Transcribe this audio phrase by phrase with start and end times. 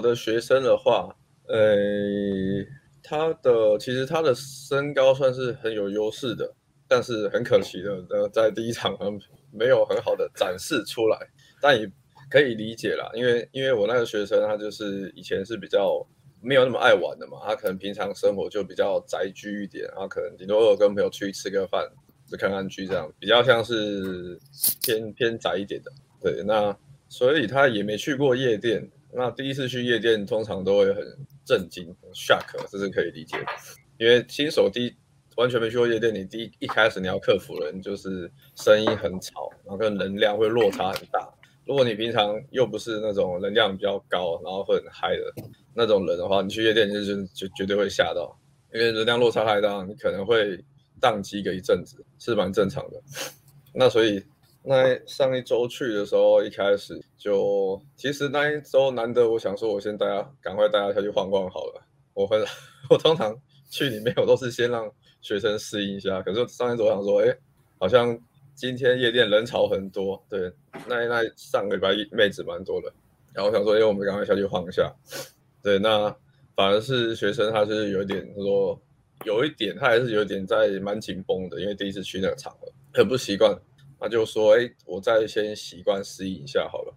[0.00, 1.14] 我的学生的话，
[1.46, 2.64] 呃，
[3.02, 6.50] 他的其实他的身高算是很有优势的，
[6.88, 8.96] 但是很可惜的，呃，在第一场
[9.52, 11.18] 没有很好的展示出来，
[11.60, 11.86] 但也
[12.30, 16.02] 可以理解啦，因为因为我那个学生他就是以前是比较
[16.40, 21.86] 没有那么爱玩的嘛，他可能平常生活就比较宅居一点，然后可能顶多偶尔跟朋友出去吃个饭，
[22.26, 24.40] 就看看剧这样，比较像是
[24.82, 25.92] 偏偏宅一点的。
[26.22, 26.74] 对，那
[27.06, 31.04] 所以他也没去过夜店，那第一次去夜店通常都会很
[31.44, 33.46] 震惊，shock，这是可以理解的，
[33.98, 34.94] 因为新手第一。
[35.36, 41.32] 完全没去过夜店，你第一一开始你要克服的人就是声音很吵，然后跟能量会落差很大。
[41.64, 45.32] 如果你平常又不是那种能量比较高，然后会很嗨的
[45.72, 48.38] 那种人的话，你去夜店就就就绝对会吓到，
[48.74, 50.62] 因为能量落差太大，你可能会
[51.00, 53.00] 宕机个一阵子，是蛮正常的。
[53.72, 54.22] 那所以
[54.62, 61.82] 那上一周去的时候，一开始就其实那一周难得，我想说我先带他赶快带他下去晃晃好了。
[62.14, 62.40] 我很
[62.90, 63.36] 我通常
[63.70, 64.90] 去里面我都是先让。
[65.22, 67.36] 学生适应一下，可是上一周我想说，哎，
[67.78, 68.18] 好像
[68.54, 70.50] 今天夜店人潮很多，对，
[70.88, 72.90] 那那上个礼拜妹子蛮多的，
[73.34, 74.90] 然后我想说，哎，我们赶快下去晃一下，
[75.62, 76.08] 对，那
[76.56, 78.80] 反而是学生他是有点，他说，
[79.26, 83.54] 有一点他还是有点在蛮紧绷的，因为第一次去那个场合，很不习惯，
[84.00, 86.94] 他就说，哎，我再先习惯适应一下好了，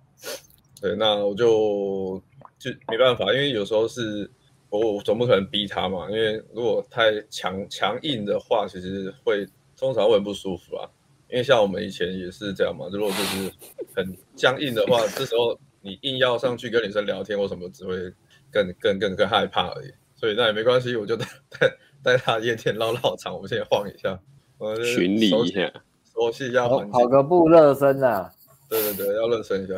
[0.81, 2.23] 对，那我就
[2.57, 4.31] 就没办法，因为有时候是。
[4.75, 9.45] 我总不可能逼他嘛，因为如果太强强硬的话，其实会
[9.77, 10.89] 通常会很不舒服啊。
[11.29, 13.51] 因为像我们以前也是这样嘛，如果就是
[13.95, 18.11] 很僵硬的话，这时候你硬要上去跟女生聊天或什么，只会
[18.49, 19.93] 更更更更害怕而已。
[20.15, 24.19] 所以那也没关系，我就带带带他夜店绕绕场，我们先晃一下，
[24.57, 25.71] 我巡礼一下，
[26.13, 28.31] 熟悉一下环境，跑个步热身啊。
[28.69, 29.73] 对对对，要热身一下，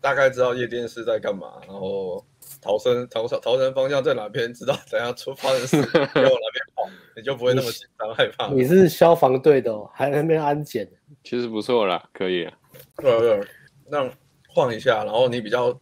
[0.00, 2.24] 大概知道夜店是在干嘛，然后。
[2.62, 4.52] 逃生 逃生逃生方向在哪边？
[4.52, 6.82] 知道等下出发的时候往哪边跑，
[7.16, 8.48] 你就不会那么紧张害怕。
[8.48, 10.86] 你是消防队的，哦，还在那边安检，
[11.24, 12.52] 其实不错啦，可以啊。
[12.96, 13.40] 对对，
[13.88, 14.10] 那
[14.48, 15.74] 晃一下，然后你比较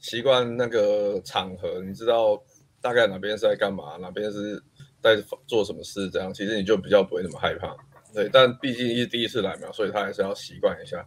[0.00, 2.38] 习惯那个场合，你知道
[2.82, 4.62] 大概哪边是在干嘛，哪边是
[5.00, 5.16] 在
[5.46, 7.74] 做什么事，这样其实你就比较不会那么害怕。
[8.12, 11.06] 对，但毕竟是第一次来嘛，所以他还是要习惯一下。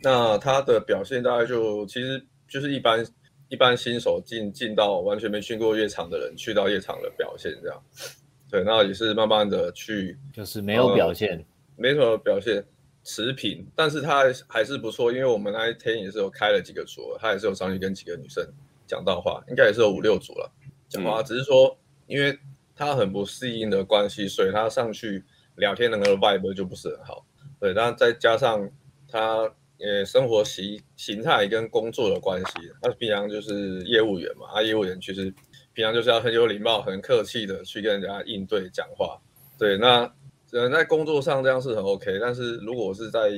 [0.00, 3.06] 那他的表现大概就其实就是一般。
[3.48, 7.82] 一般新手进进到完全没训过夜场的人，去到夜场的表现这样，
[8.50, 11.44] 对，那也是慢慢的去，就是没有表现，呃、
[11.76, 12.64] 没什么表现，
[13.04, 18.42] 持平，但是他还是不错，因为我们那一天也是有开了几个组，他也是有上去跟几个女生
[18.86, 20.50] 讲到话，应该也是有五六组了
[20.88, 22.34] 讲话，只是说因为
[22.74, 25.22] 他很不适应的关系，所以他上去
[25.62, 27.24] 聊天的那个 vibe 就不是很好，
[27.58, 28.70] 对，然后再加上
[29.08, 29.50] 他。
[29.84, 35.24] 呃，生活习形态跟工作的关系，他平常就是业务员嘛，他业务员其实
[35.72, 39.20] 平常就是要很有礼貌、很客气的去跟人家应对讲话。
[39.58, 40.08] 对，那
[40.52, 43.30] 呃在工作上这样是很 OK，但是如果是在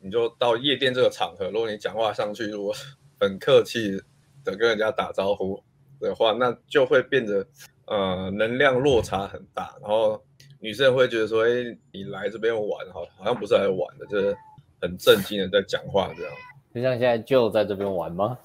[0.00, 2.74] 你就到夜店这个场合，如果你讲话上去如果
[3.20, 4.00] 很客气
[4.42, 5.62] 的跟人家打招呼
[6.00, 7.46] 的话，那就会变得
[7.84, 10.24] 呃能量落差很大，然后
[10.60, 14.36] 女生会觉得说，哎，你来这边玩，好好像不是来玩的，就是。
[14.82, 16.32] 很正经的在讲话，这样，
[16.74, 18.38] 就像现在就在这边玩吗？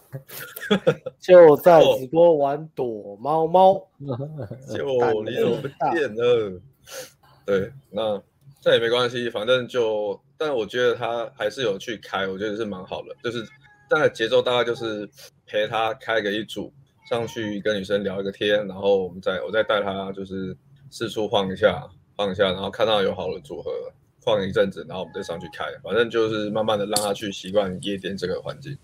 [1.17, 3.75] 就在直播玩躲猫猫，
[4.75, 6.61] 就你怎么不见了？
[7.45, 8.21] 对，那
[8.59, 13.41] 这也没关系，反正就，但我觉得他还是有去开，我觉得是蛮好的，就是
[13.89, 15.09] 大概节奏大概就是
[15.45, 16.69] 陪他开个一组
[17.09, 20.53] 上去跟女生聊一个天，然后我们再我再带他就是
[20.91, 23.71] 四处晃一下，放下，然后看到有好的组合。
[24.21, 28.75] 放一阵子，然后我们再上去开，反正就是慢慢的让他去习惯夜店这个环境。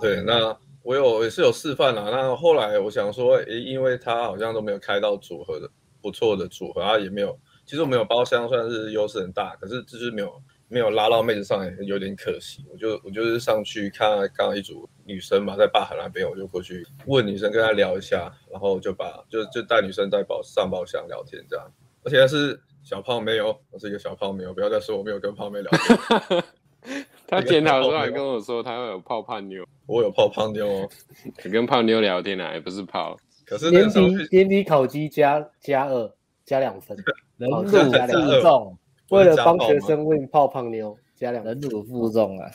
[0.00, 2.08] 对，那我有也是有示范啦。
[2.10, 5.70] 那后来我想说，诶，因为他好像都没有开到组合的
[6.02, 12.64] 不错的组合，他也没有，其实我们有包厢，算是优势很大，可是就是没有没有拉到妹子上来，有点可惜。
[12.68, 21.70] 我就我就是上去看刚刚一组女生嘛，在吧台那边，我就过去问女生，跟她聊一下，然后就把就就带女生在包上包厢聊天这样，
[22.06, 22.58] 而且是。
[22.86, 26.44] 小胖没有，我是一个小胖没有，不要再说我没有跟胖妹聊天。
[27.26, 29.66] 他检讨出来跟我说，他会有泡胖妞。
[29.86, 30.88] 我有泡胖妞哦，
[31.50, 33.16] 跟胖妞聊天啊，也不是泡。
[33.44, 34.00] 可是年底
[34.30, 36.14] 年底考绩加加二
[36.44, 36.96] 加两分，
[37.38, 38.78] 忍辱加负重，
[39.10, 42.48] 为了帮学生问泡胖妞加两分，人数负重啊，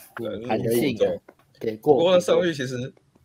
[0.48, 0.96] 含性
[1.60, 1.98] 给过。
[1.98, 2.76] 不过上去其实，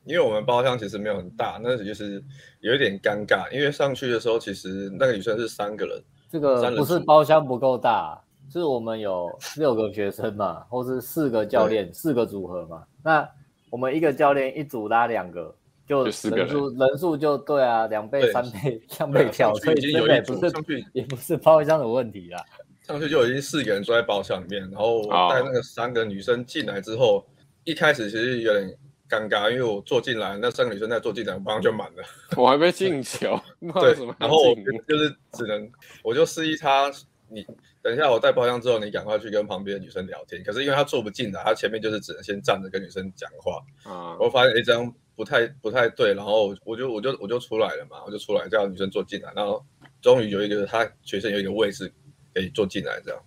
[0.04, 2.22] 因为我们包厢其实没有很大，那就是
[2.60, 6.04] 有一点尴尬，因为上去的时候其实那个女生是三个人。
[6.30, 8.22] 这个不是包厢不够大，
[8.52, 12.84] 是我们有六个学生嘛，或是四个教练，四个组合嘛。
[13.04, 13.28] 那
[13.70, 15.54] 我们一个教练一组拉两个，
[15.86, 16.12] 就人。
[16.48, 20.54] 数人数就对啊，两倍三倍两倍跳，所以真的也不是
[20.94, 22.44] 也不是包厢的问题啦。
[22.84, 27.26] 上去就已经四个人坐在包厢里面，然后带那个三个女生进来之后，
[27.66, 28.78] 一开始其实有点
[29.10, 32.04] 尴尬，因为我坐进来，那三个女生在坐进来，包厢就满了。
[32.38, 33.40] 我还没进球，
[33.80, 34.56] 对，然后我
[34.88, 35.72] 就是只能，
[36.04, 36.92] 我就示意他，
[37.30, 37.46] 你
[37.82, 40.44] 等一下我带包厢之后，你赶快去跟旁边的女生聊天。
[40.44, 43.62] 可是因为他坐不进来，他前面就是只能先站着跟女生讲话。
[43.84, 49.66] 啊，我发现一张不太不太对，然后我就我就我就出来了嘛，我就出来叫女生坐进来，然后
[50.02, 51.92] 终于有一个他学生有一个位置。
[52.34, 53.20] 可以坐进来这样，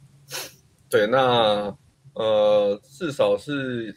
[0.88, 1.77] 对，那
[2.15, 3.93] 呃，至少是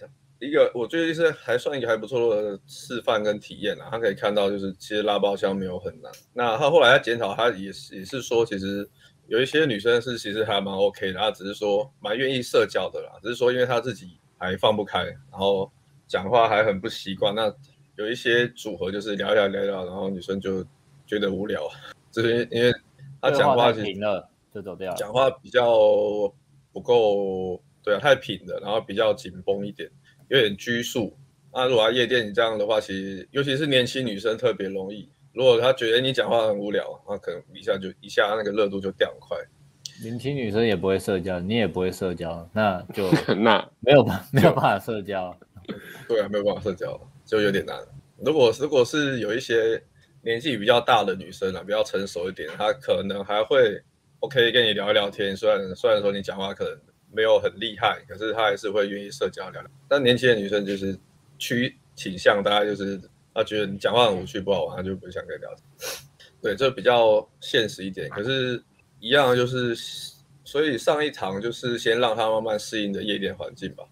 [0.47, 3.87] 一个，我觉得是还算一个还不错的示范跟体验啊。
[3.91, 6.11] 他可以看到，就是其实拉包厢没有很难。
[6.33, 8.87] 那他后来他检讨，他也是也是说，其实
[9.27, 15.71] 有一些女生是其实还蛮 OK 的，他只是说蛮愿意社交的啦，只是说因为他自己还放不开，然后
[16.07, 17.33] 讲话还很不习惯。
[17.33, 17.53] 那
[17.95, 20.63] 有一些组合就是聊一聊聊聊，然后女生就
[21.05, 21.69] 觉得无聊，
[22.11, 22.73] 就是因为
[23.21, 24.29] 他讲话停了。
[24.53, 25.65] 就走掉，讲话比较
[26.71, 29.89] 不够，对啊，太平的，然后比较紧绷一点，
[30.29, 31.15] 有点拘束。
[31.53, 35.09] 那如果夜店你这样的话，其实尤其是年轻女生特别容易。
[35.33, 39.37] 如果她觉得你讲话很无聊，那可能一下就一下那个热度就掉很快。
[40.01, 45.37] 年轻女生也不会社交，你也不会社交，那就 那没有办没有办法社交。
[46.07, 47.77] 对啊，没有办法社交，就有点难。
[48.17, 49.81] 如果如果是有一些
[50.21, 53.81] 年纪比较大的女生啊，比较成熟一点，她可能还会。
[54.19, 56.79] 我可以跟你聊一聊天，虽然虽然说你讲话可能
[57.13, 59.71] 没有很厉害，可是他还是会愿意社交聊聊。
[59.87, 60.97] 但年轻的女生就是
[61.37, 62.99] 趋倾向，大概就是
[63.33, 65.63] 她觉得你讲话很无趣不好玩，她就不想跟你聊天。
[66.41, 68.09] 对，这比较现实一点。
[68.09, 68.61] 可是，
[68.99, 69.75] 一样就是，
[70.43, 73.83] 所以上一堂就是先让她慢慢适应的夜店环境吧。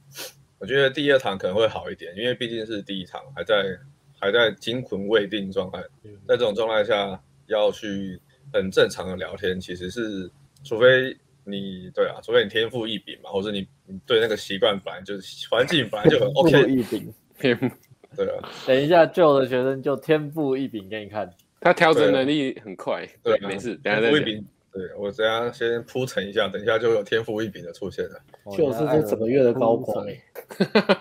[0.58, 3.78] 我觉得第二堂可能会好一点，因为毕竟是第一堂，还在
[4.20, 5.80] 还在惊魂未定状态，
[6.28, 8.20] 在这种状态下要去。
[8.54, 10.30] 很正常的聊天，其实是，
[10.62, 16.52] 除非你对啊，除非你天赋异禀嘛，或者你你对那个习惯本来就是环境本来就很 OK。
[16.52, 17.70] 天赋异禀，天赋，
[18.16, 18.50] 对啊。
[18.68, 21.30] 等一下，旧的学生就天赋异禀给你看，
[21.60, 23.06] 他调整能力很快。
[23.24, 23.76] 对，对啊、没事。
[23.78, 28.20] 天赋异禀，对我等下先铺陈一下，等一下就有天赋异禀的出现了。
[28.56, 30.98] 就是这整个月的高光 哎。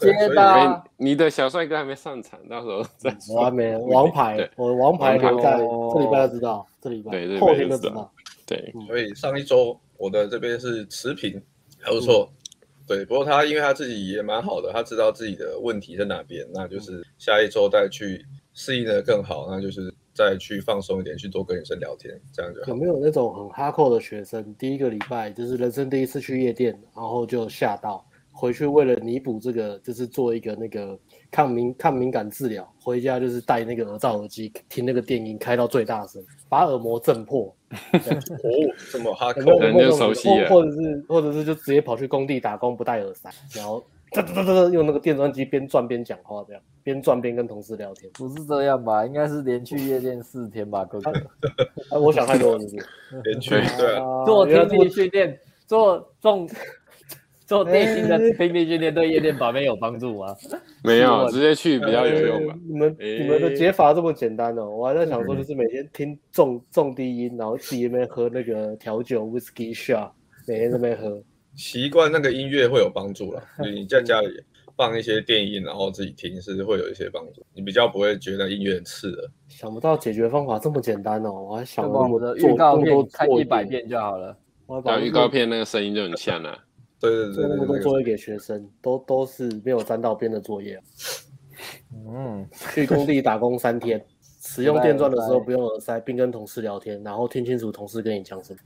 [0.00, 3.36] 接到，你的小帅哥还没上场，到时候再说。
[3.36, 8.10] 我还没王牌，我的王牌留在这礼拜就知道，这礼拜后天就知道。
[8.50, 11.40] 对，所以上一周我的这边是持平，
[11.78, 12.28] 还不错。
[12.86, 22.66] 对，不过他因为他自己也蛮好的，他知道自己的问题在哪边，那就是下一周再去适应的更好，那就是再去放松一点，去多跟女生聊天，这样就好。
[22.66, 28.04] 有没有那种很哈扣的学生，第一个礼拜就是人生第一次去夜店，然后就吓到？
[28.32, 30.98] 回去为了弥补这个，就是做一个那个
[31.30, 32.68] 抗敏抗敏感治疗。
[32.80, 37.54] 回家就是戴那个耳罩耳机，听那个电音开到最大声，把耳膜震破。
[37.94, 40.48] 哦，这么哈扣，人就熟悉了。
[40.48, 48.10] 或者是，或者是就直接跑去工地打工，不戴耳塞，然后哒哒哒哒用那个电钻机边转边讲话，这样边转边跟同事聊天。
[48.14, 49.06] 不是这样吧？
[49.06, 51.12] 应该是连续夜店四天吧，哥哥。
[51.94, 52.86] 啊，我想太多了，是不是？
[53.22, 56.48] 连续对啊，做体力训练，做重。
[57.50, 60.36] 做电信的拼命训练对夜店把妹有帮助吗？
[60.84, 62.54] 没有，直接去比较有用吧。
[62.64, 64.70] 你们你们的解法这么简单哦？
[64.70, 70.12] 我还在想说，就是每天听重重低音，然后自己那边喝那个调酒 whisky shot，
[70.46, 71.20] 每天在那边喝，
[71.56, 73.42] 习惯那个音乐会有帮助了。
[73.74, 74.28] 你在家里
[74.76, 77.44] 放一些电音，然后自己听，是会有一些帮助。
[77.52, 79.28] 你比较不会觉得音乐很刺耳。
[79.48, 81.32] 想不到解决方法这么简单哦！
[81.32, 84.36] 我还想我的预告片看一百遍就好了。
[84.84, 86.56] 把预告片那个声音就很像了。
[87.00, 90.80] 对对对，做那么多作业给学生，都都是没有沾到边的作业。
[91.92, 94.04] 嗯，去工地打工三天，
[94.40, 98.60] 使用电钻的时候不用耳塞，并跟同事聊天，然后听清楚同事跟你讲什么。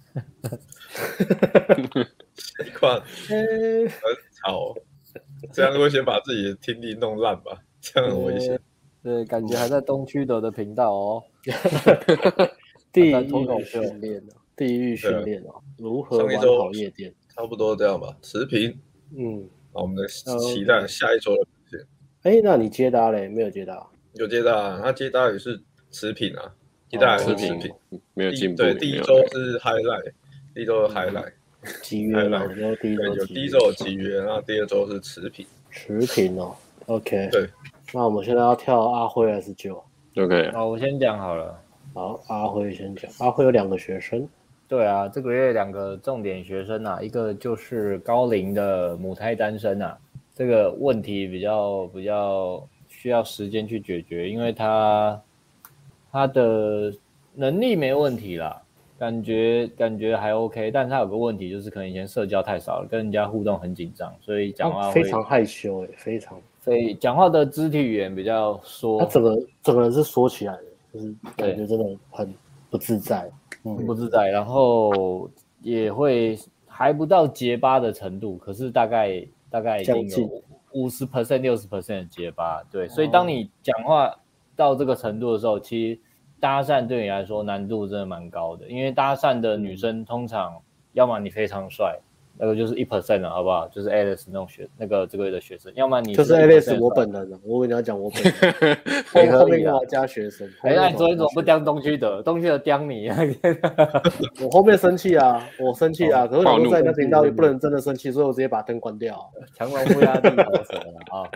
[2.35, 3.87] 习惯，很
[4.45, 4.75] 吵，
[5.53, 7.59] 这样会先把自己的听力弄烂吧？
[7.81, 8.59] 这样很危险。
[9.03, 11.23] 对，感觉还在东区德的频道哦。
[12.93, 17.13] 地狱训练哦，地狱训练哦，如何玩好夜店？
[17.35, 18.79] 差不多这样吧，持平。
[19.17, 21.81] 嗯，好，我们的期待下一周的表现。
[22.23, 23.29] 哎、欸，那你接搭嘞？
[23.29, 23.85] 没有接搭？
[24.13, 25.61] 有接搭，他接搭也是
[25.91, 26.55] 持平啊，
[26.89, 28.57] 接搭也是持平，哦、没有进步。
[28.59, 30.13] 对，第一周是 highlight，
[30.55, 31.33] 第一周是 highlight，
[31.83, 36.55] 集约了，有第一周有集约，然后第二周是持平，持平哦。
[36.87, 37.49] OK，对，
[37.93, 39.83] 那我们现在要跳阿辉还是九
[40.17, 41.61] ？OK，好，我先讲好了。
[41.95, 43.11] 好，阿辉先讲。
[43.19, 44.29] 阿辉有两个学生。
[44.67, 49.97] 对啊，这个月两个重点学生啊，一个就是高龄的母胎单身啊，
[50.35, 55.21] 这个问题比较比较需要时间去解决，因为他
[56.11, 56.93] 他的
[57.35, 58.63] 能力没问题啦，
[58.99, 70.63] 感觉感觉还 OK，但他有个问题就是可能以前社交太少了，跟人家互动很紧张，所以讲话、哦、非常害羞诶，非常，所以讲话的肢体语言比较缩，他整个整个人是缩起来的，
[70.95, 72.35] 就是感觉真的很
[72.71, 73.31] 不自在，
[73.65, 75.29] 嗯，不自在，然后
[75.61, 80.43] 也会还不到结巴的程度，可是大概大概已经有。
[80.75, 84.13] 五十 percent、六十 percent 的结巴，对，所以当你讲话
[84.57, 86.01] 到这个程度的时候，其实
[86.41, 90.61] 搭讪对你来说难度真的蛮高的，因为搭讪的女生通常
[90.93, 92.01] 要么你非常帅。
[92.37, 93.69] 那个就是一 percent 了，好不好？
[93.69, 97.39] 就是 Alice 那种学那个这个月的学生，要么你就是 Alice 我本人了。
[97.45, 100.49] 我跟你要讲我本人，后后面要加学生。
[100.63, 102.21] 哎，那你昨天怎么不刁东区的？
[102.25, 103.17] 东区的刁你啊！
[104.43, 106.27] 我后面生气啊，我生气啊！
[106.27, 109.31] 可是我在那频道也不能真的生气，所以我直接把灯关掉。
[109.55, 111.31] 强龙不压地什么的啊！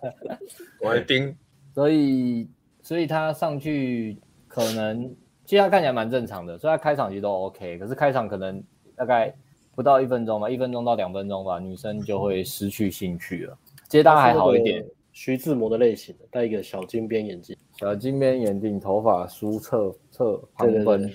[0.82, 1.34] 我还盯。
[1.74, 2.46] 所以，
[2.82, 5.14] 所以他上去可能，
[5.46, 8.62] 其实他看起来蛮正常的，所以他开场其实都 OK，可是开场可能
[8.94, 9.34] 大概。
[9.74, 13.56] 不到一分钟吧，一分钟到两分钟吧，女生就会失去兴趣了。
[13.88, 21.10] 接单还好一点，徐志摩的类型的，戴一个小金边眼镜，小金边眼镜，头发梳侧侧旁分，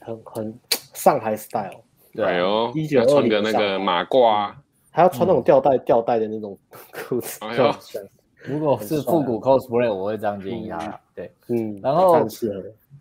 [0.00, 0.60] 很很
[0.94, 1.82] 上海 style。
[2.14, 4.52] 对哦，一九二零个那个马褂，
[4.90, 6.58] 还要穿那种吊带吊带的那种
[6.92, 7.38] 裤子。
[8.44, 11.00] 如果是复古 cosplay，我会这样建议他。
[11.14, 12.26] 对，嗯，然后。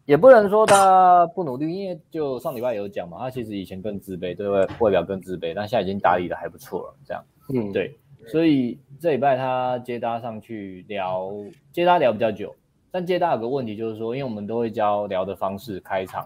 [0.07, 7.21] 也不能说他不努力，因为就上礼拜有讲嘛，他其实以前更自卑，对外外表更自卑，但现在已经打理的还不错了，这样，
[7.53, 7.93] 嗯，对，
[8.25, 11.29] 所以这礼拜他接搭上去聊，
[11.73, 12.55] 接搭聊比较久，
[12.89, 16.25] 但接搭有个问题就是说，因为我们都会教聊的方式，开场、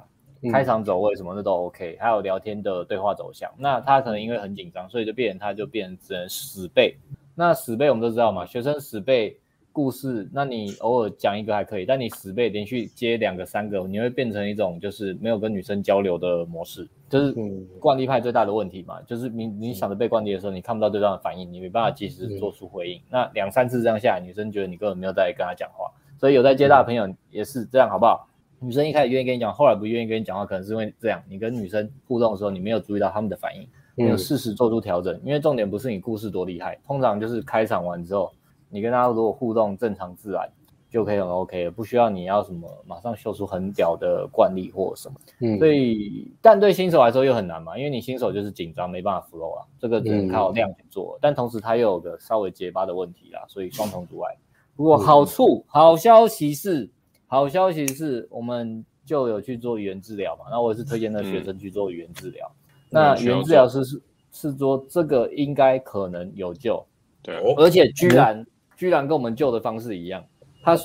[0.52, 6.96] 开场走位什么的都 OK，还有聊天的对话走向，那他可能因为很紧张，所以就变成他就变成只能死背，
[7.34, 9.36] 那死背我们都知道嘛，学生死背。
[9.74, 17.34] 故事，那你偶尔讲一个还可以，但你十倍连续接两个、三个，你会变成一种就是没有跟女生交流的模式，就是
[17.80, 22.98] 惯例派最大的问题嘛，就是你你想着被惯例的时候，你看不到对方的反应，你没办法及时做出回应。
[22.98, 28.28] 嗯、那两三次这样下来，女生觉得你根本没有在跟她讲话，所以有在接搭的朋友也是这样，好不好？
[28.60, 38.32] 女生一开始愿意跟你讲，后来不愿意跟你讲话，可能是因为这样，你跟女生互动的时候，你没有注意到他们的反应，没有适时做出调整，因为重点不是你故事多厉害，通常就是开场完之后。
[38.72, 40.50] 你跟他如果互动正常自然，
[40.90, 45.16] 就可以很 OK 了，不需要你要什么马上秀出很屌的惯例或什么。
[45.40, 51.16] 嗯，所以但对新手来说又很难嘛，因为你新手就是紧张，没办法 flow 啊，这个只能靠量去做。
[51.16, 54.36] 嗯、但同时它又有个稍微结巴的问题啦，所以双重阻碍。
[54.76, 56.90] 不过好处，好消息是，
[57.26, 62.52] 好消息是我们就有去做语言治疗嘛，那我也是推荐那学生去做语言治疗。
[62.52, 64.02] 嗯、那语言治疗师是
[64.34, 66.86] 是说这个应该可能有救，
[67.22, 68.46] 对，而且居然。
[68.82, 70.24] 嗯居然跟我们旧的方式一样，
[70.64, 70.76] 他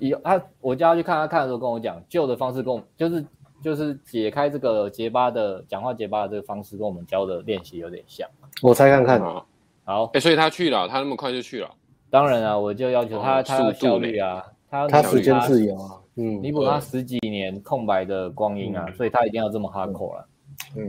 [0.00, 3.24] 以他我叫他去看他看的时候跟我讲，旧的方式跟我就是
[3.62, 8.28] 就是解开这个结巴的讲话结巴的这个方式跟我们教的练习有点像。
[8.60, 9.46] 我猜看看，好，
[9.84, 11.70] 好，哎，所以他去了，他那么快就去了。
[12.10, 20.26] 当然啊，我就要求他，他要效率啊，他他时间自由啊，嗯，弥补他十几年空白的光阴啊，所以他一定要这么 hardcore 了。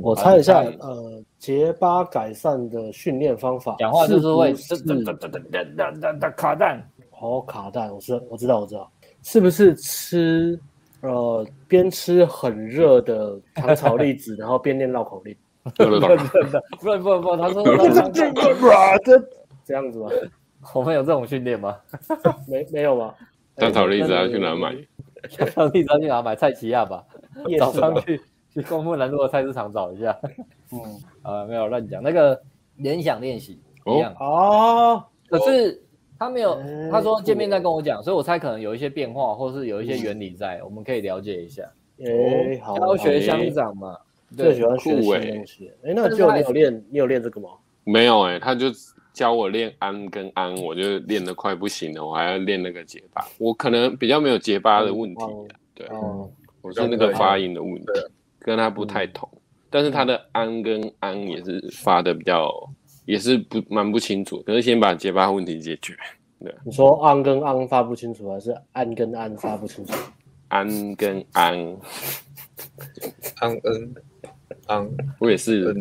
[0.01, 8.89] 我猜一下呃结巴改善的训练方法讲话就是会噔噔噔噔噔噔噔噔卡蛋好卡蛋我是我知道我知道。
[9.23, 10.59] 是不是吃
[11.01, 15.35] 呃边吃很热的糖炒栗子 然后边念绕口令
[15.75, 15.85] 不
[16.99, 17.63] 不不他说
[19.65, 20.09] 这样子吧
[20.73, 21.77] 我们有这种训练吗？
[22.47, 23.13] 没没有吗
[23.55, 24.75] 蛋炒栗子要去哪买？
[25.37, 27.03] 蛋炒栗子要去哪买菜奇亚吧
[27.59, 28.19] 早上去
[28.55, 30.17] 去光复南路的菜市场找一下。
[30.71, 30.79] 嗯，
[31.21, 32.01] 啊，没有乱讲。
[32.01, 32.41] 那个
[32.77, 35.79] 联想练习一样哦，可是
[36.17, 36.57] 他没有，
[36.89, 41.63] 他说见面再跟我讲，所以我猜可能有一些变化，或是有一些原理在，我们可以了解一下。
[41.99, 43.97] 哎，好，教学相长嘛，
[44.35, 45.71] 最喜欢学新东西。
[45.83, 47.49] 哎，那就你有练，你有练这个吗？
[47.83, 48.67] 没有哎，他就
[49.13, 53.25] 教我练安跟安，我就练得快不行了，我还要练那个结巴。
[53.37, 55.23] 我可能比较没有结巴的问题，
[55.73, 55.87] 对，
[56.61, 57.85] 我是那个发音的问题。
[58.45, 59.39] 跟他不太同，嗯、
[59.71, 62.47] 但是他的安跟安也是发的比较，
[63.05, 64.39] 也是不蛮不清楚。
[64.45, 65.95] 可是先把结巴问题解决。
[66.39, 69.93] 对，你说安跟安发不清楚，还是安跟安发不清楚？
[70.49, 71.57] 安跟安，
[73.39, 73.95] 安恩
[74.67, 74.87] 安，
[75.17, 75.73] 我也是，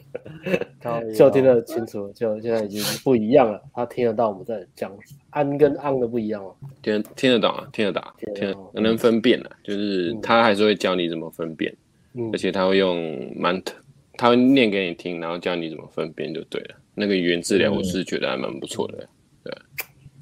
[1.14, 3.62] 就听得清楚，就现在已经不一样了。
[3.74, 4.90] 他听得到我们在讲
[5.28, 6.56] 安跟安的不一样了。
[6.80, 8.02] 听听得懂啊，听得懂，
[8.34, 11.76] 听得能分辨了，就是他还是会教你怎么分辨。
[12.32, 13.62] 而且他会用蛮，
[14.14, 16.74] 他会念给你听，然后教你怎么分辨就对了。
[16.94, 19.08] 那个语言治疗我是觉得还蛮不错的，
[19.44, 19.52] 对。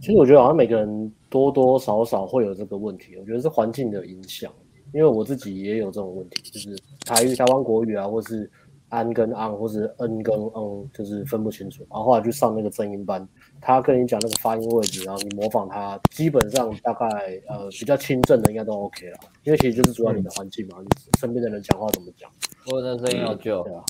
[0.00, 4.52] 其实我觉得好像每个人多多少少会有这个问题，我觉得是环境的影响，
[4.94, 8.48] 因为我自己也有这种问题，就是台语、台湾国语啊，或是
[8.88, 11.86] 安跟昂，或是 n 跟 n，就是分不清楚。
[11.90, 13.26] 然后后来去上那个正音班，
[13.60, 17.06] 他跟你讲那个发音位置，然后你模仿他，基本上大概
[17.48, 22.30] 呃比较轻正的应该都 OK 了，因为其实就是主要你的环境嘛，嗯、你身边的人讲话怎么讲。
[22.72, 23.84] 我的声音要救，对啊，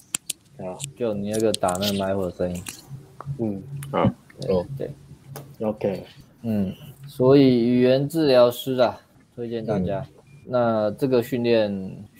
[0.56, 2.62] 对啊，就你那个打那个麦克的声音，
[3.38, 3.62] 嗯，
[3.92, 4.04] 好，
[4.48, 4.90] 哦，对。
[5.60, 6.04] OK，
[6.42, 6.72] 嗯，
[7.08, 8.96] 所以语言治疗师啊，
[9.34, 10.00] 推荐大家。
[10.00, 11.68] 嗯、那这个训练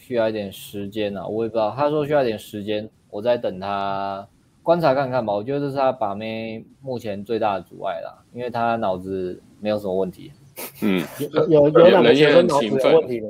[0.09, 1.71] 需要一点时间啊，我也不知道。
[1.77, 4.27] 他说需要一点时间，我在等他
[4.63, 5.35] 观察看看吧。
[5.35, 10.33] 我觉得这是他把妹目前最大的阻碍啦，因为他脑子没有什么问题。
[10.81, 11.05] 嗯，
[11.51, 13.29] 有有有哪个学生脑子有问题的？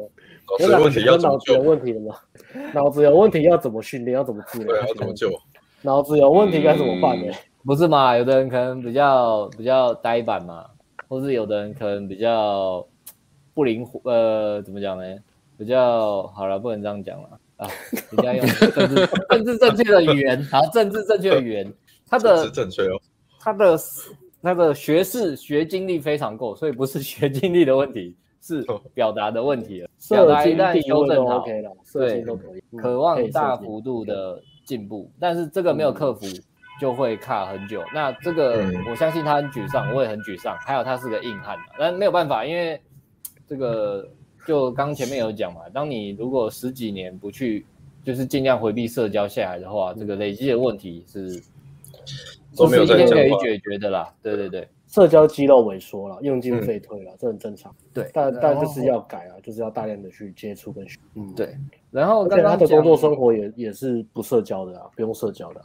[0.61, 2.15] 有哪个学生脑子有问题的吗？
[2.73, 4.15] 脑子有问题要怎么训练？
[4.17, 4.77] 要怎么治疗？
[4.77, 5.29] 要怎么救？
[5.83, 7.27] 脑子有问题该怎么办呢？
[7.33, 7.35] 嗯
[7.67, 8.17] 不是嘛？
[8.17, 10.65] 有的人可能比较比较呆板嘛，
[11.09, 12.87] 或是有的人可能比较
[13.53, 15.05] 不灵活，呃，怎么讲呢？
[15.59, 17.69] 比较好了，不能这样讲了 啊！
[18.13, 21.73] 人家用政治政治正确的语言， 好，政治正确的语言，
[22.09, 23.01] 他的正确哦，
[23.41, 23.77] 他的
[24.41, 29.91] 那个学士学经历非常够，所以不是学经历的问题， 是表达的问题了。
[30.09, 36.25] 表达一旦修正好，OK 了，对，都可以，渴望大幅度的进步，但是这个没有克服。
[36.81, 40.57] 就会卡很久，那这个我相信他很沮丧，我也很沮丧。
[40.61, 42.81] 还有他是个硬汉，但没有办法，因为
[43.49, 44.09] 这个
[44.49, 47.67] 就刚前面有讲嘛，当你如果十几年不去，
[48.03, 51.39] 就是尽量回避社交下来的话，这个累积的问题是
[52.57, 54.11] 都没有一天可以解决的啦。
[54.23, 57.75] 对对对，社交肌肉萎缩了，用进废退了，这很正常。
[57.93, 60.99] 对，但但就是要改啊，就是要大量的去接触跟学。
[61.15, 61.55] 嗯，对。
[61.91, 65.63] 然后刚刚他的工作生活也也是不社交的啊，不用社交的。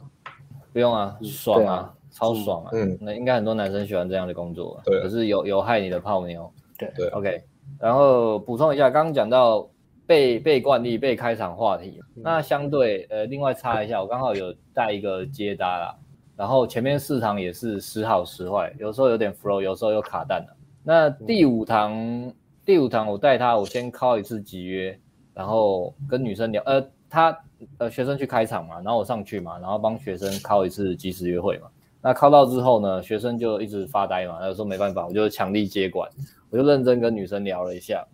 [0.74, 2.70] 不用啊，爽啊，超爽啊！
[2.74, 6.52] 嗯，那应该很多男生喜欢这样的工作，对，可是有有害你的泡妞。
[6.76, 7.40] 对对，OK。
[7.78, 9.68] 然后补充一下，刚刚讲到
[10.06, 15.94] 被被惯例、被开场话题，那相对呃，另外插一下，我刚好有带一个接搭啦，
[16.36, 20.56] 然后前面四堂也是时好时坏，有时候有点 flow，有时候又卡蛋了。
[20.82, 22.32] 那第五堂，
[22.64, 24.98] 第五堂我带他，我先敲一次集约，
[25.32, 27.38] 然后跟女生聊，呃，他。
[27.78, 31.68] 呃，学生去开场嘛，然后我上去嘛，然后帮学生敲一次即时约会嘛。
[32.04, 36.06] 那靠到之后呢，学生就一直发呆嘛，他说没办法，我就强力接管，
[36.50, 38.06] 我就认真跟女生聊了一下，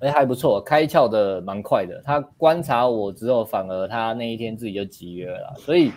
[0.00, 2.00] 哎、嗯，还不错，开窍的蛮快的。
[2.02, 5.92] 他观察我之后，反而他那一天自己就集约了，所以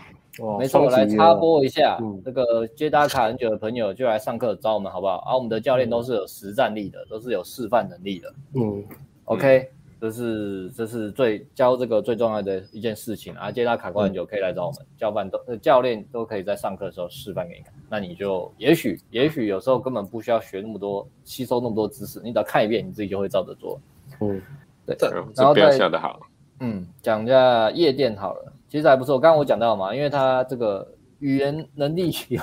[0.60, 5.24] 没错，我来插播一下，嗯、这个接打卡很久的朋友就来上课找我们好不好？
[5.26, 8.34] 而、啊、我们的教练都是有实战力的，都是有示范能力的。
[8.56, 8.84] 嗯
[9.24, 9.72] ，OK。
[10.00, 13.52] 嗯这是这是最教这个最重要的一件事情啊！
[13.52, 17.74] 接到卡关很久，可以来找我们、嗯、教班都呃教练都可以在上课的时候示范给你看。
[17.90, 23.78] 那你就也许也许有时候根本不需要学那么多，吸收那么多知识，你只要看一遍，你自己就会照着做。
[24.22, 24.42] 嗯，
[24.86, 24.96] 对。
[25.36, 26.18] 然后再下的好。
[26.62, 29.20] 嗯，讲一下夜店好了，其实还不错。
[29.20, 30.88] 刚刚我讲到嘛，因为他这个
[31.20, 32.42] 语言能力有，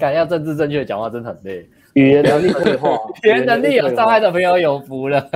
[0.00, 1.68] 敢要政治正确的讲话真的很累。
[1.94, 2.90] 语言能力退化，
[3.22, 5.30] 语言能力有障碍的朋友有福了。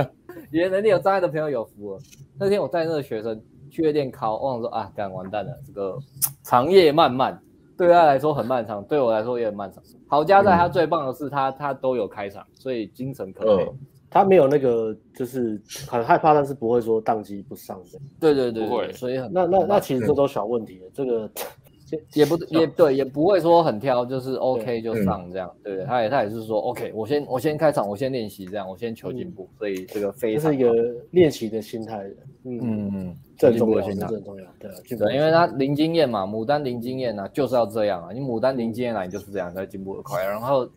[0.51, 1.99] 语言能力有障碍的朋友有福了。
[2.37, 5.97] 那天我带那个学生去夜店考，我想说啊，干完蛋了，这个
[6.43, 7.41] 长夜漫漫，
[7.77, 9.81] 对他来说很漫长，对我来说也很漫长。
[10.07, 13.67] 好家在他最棒的是他，嗯、他都有开场，所以精神可以。
[14.09, 17.99] 他没有那个就是很害怕，但是不会说宕机不上的。
[18.19, 18.91] 对对对，对，不会。
[18.91, 21.31] 所以很那那那其实这都小问题了，这个。
[22.13, 25.85] 也不也对，也不会说很挑，就是 OK 就上这样，对不对？
[25.85, 30.73] 他也他也是说 OK，我先我先开场，我先练习这样，我先求进步，所以这个非常是一个
[31.11, 40.23] 练习的心态的，嗯嗯，这重要的心态，最重要，对对，因为他零经验嘛，牡丹零经验呢，就是要这样啊，你牡丹零经验来，你就是这样才进步的快。
[40.23, 40.67] 然后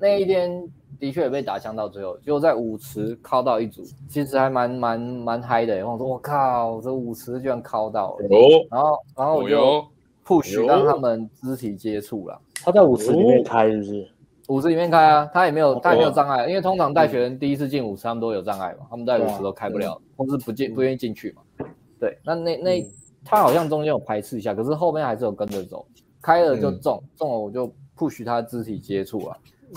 [0.00, 0.50] 那一天
[0.98, 8.26] 的确也被打枪到最后，就在舞池敲到一组，其实还蛮蛮蛮嗨的，我说我靠，这舞池居然敲到了，
[8.70, 9.84] 然后然后我就。
[10.24, 12.40] 不许让他们肢体接触了。
[12.64, 14.08] 他在舞池里面开，是不是？
[14.48, 21.66] 舞池里面开啊，他也没有，他也没有障碍，因为通常带学生第一次进舞池，他们都有障碍嘛，他们在舞池都开不了，或是不进不愿意进去嘛。
[21.98, 22.86] 对，那那那
[23.24, 25.86] 他好像中间有排斥一下，可是后面还是有跟着走，
[26.20, 29.36] 开了就中，中了我就不许他肢体接触啊，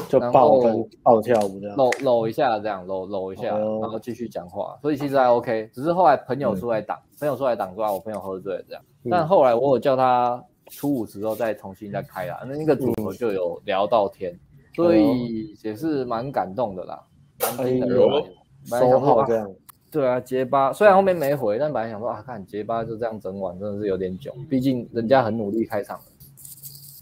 [0.09, 8.83] 就抱跟抱跳舞这样，搂搂一下这样，搂搂一下，然后继续讲话，所以其实还 OK，只是后来朋友出来挡，朋友出来挡住啊，我朋友喝醉了这样。
[9.09, 14.39] 但后来我有叫他初五之后再重新再开啦，那那个组合就有聊到天，嗯、
[14.75, 17.03] 所以也是蛮感动的啦。
[17.59, 18.27] 哎呦，
[18.65, 19.49] 收好这样。
[19.89, 25.97] 对啊，结巴虽然后面没回，但本来想说啊，看结巴就这样整晚真的是有点囧，毕竟人家很努力开场。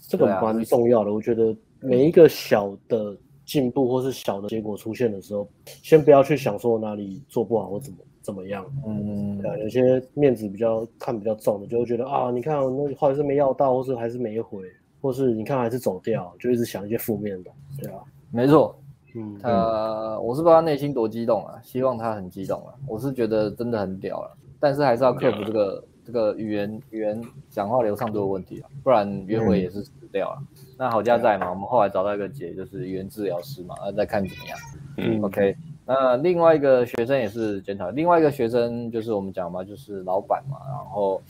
[0.08, 5.48] 这个蛮重要的，啊、我觉得每一个小的进步或是小的结果出现的时候，
[5.82, 8.66] 先不要去想说哪里做不好或怎么怎么样。
[8.84, 14.64] 嗯，对啊，有些面子比较看比较重的，就会觉得啊，你看那后来是没要到，或是还是没回，
[15.00, 17.50] 或是你看还是走掉，就一直想一些负面的。
[17.80, 18.00] 对啊，
[18.32, 18.76] 没错。
[19.14, 22.74] 嗯，他我是不知道他内心多激动啊，希望他很激动啊。
[22.88, 30.38] 我是觉得真的很屌了，但是还是要克服这个这个语言语言讲话流畅度的问题啊，不然约会也是死掉了。
[30.40, 30.46] 嗯
[30.78, 34.58] 那好家在嘛，我们后来找到一个解，就是语言治疗师嘛，那再看怎么样。
[34.98, 35.56] 嗯，OK。
[35.86, 41.22] 那另外一个学生也是检讨，另外一个学生就是我们讲嘛，就是老板嘛，然后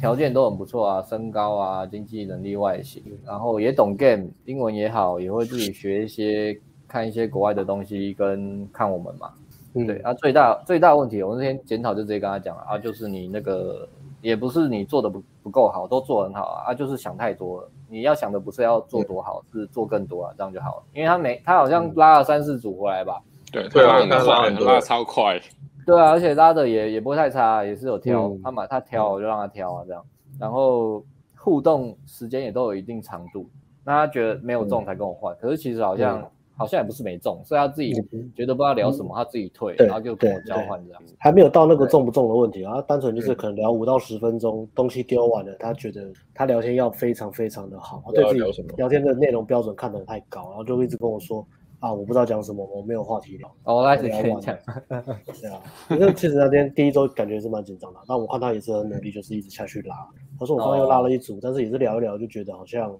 [0.00, 9.30] 条件都很不错啊，身高啊，经济能力、外形，然后也懂 game，英文也好，也会自己学一些，看一些国外的东西，跟看我们嘛。
[9.74, 13.88] 嗯，对啊，最大最大问题，我那天检讨就直接跟他讲了啊，就是你那个。
[14.22, 17.68] 也不是你做的不不够好，都做很好啊，啊，就是想太多了。
[17.90, 20.82] 你要想的不是要做多好，是做更多啊，这样就好了。
[20.94, 23.20] 因为他没，他好像拉了三四组回来吧？
[23.54, 25.40] 对，对啊，拉很拉超快。
[25.86, 30.04] 对啊，而且拉的也也不会太差，也是有挑，嗯、他买他挑我就让他挑啊，这样。
[30.38, 31.04] 然后
[31.36, 33.48] 互动时间也都有一定长度，
[33.84, 36.20] 那他觉得没有中才跟我换，嗯、可是其实好像。
[36.20, 37.92] 嗯好像也不是没中，所以他自己
[38.32, 41.02] 觉得不知道聊什么，嗯、他自己退，然后就跟我交换这样。
[41.18, 51.44] 还没有到那个中不中的问题啊，他单纯就是可能聊五到十分钟，东西丢完了，他觉得他聊天要非常非常的好，对自己聊天的内容标准看得太高，然后就一直跟我说
[51.80, 53.54] 啊，我不知道讲什么，我没有话题聊。
[53.64, 54.40] 哦，来聊完。
[54.42, 55.60] 对啊，
[55.90, 59.94] 因为其实那天第一周感觉是蛮紧张的，但我看他也是很努力，就是一直下去拉。
[60.38, 62.94] 他说我刚刚又拉了一组，但是也是聊一聊就觉得好像。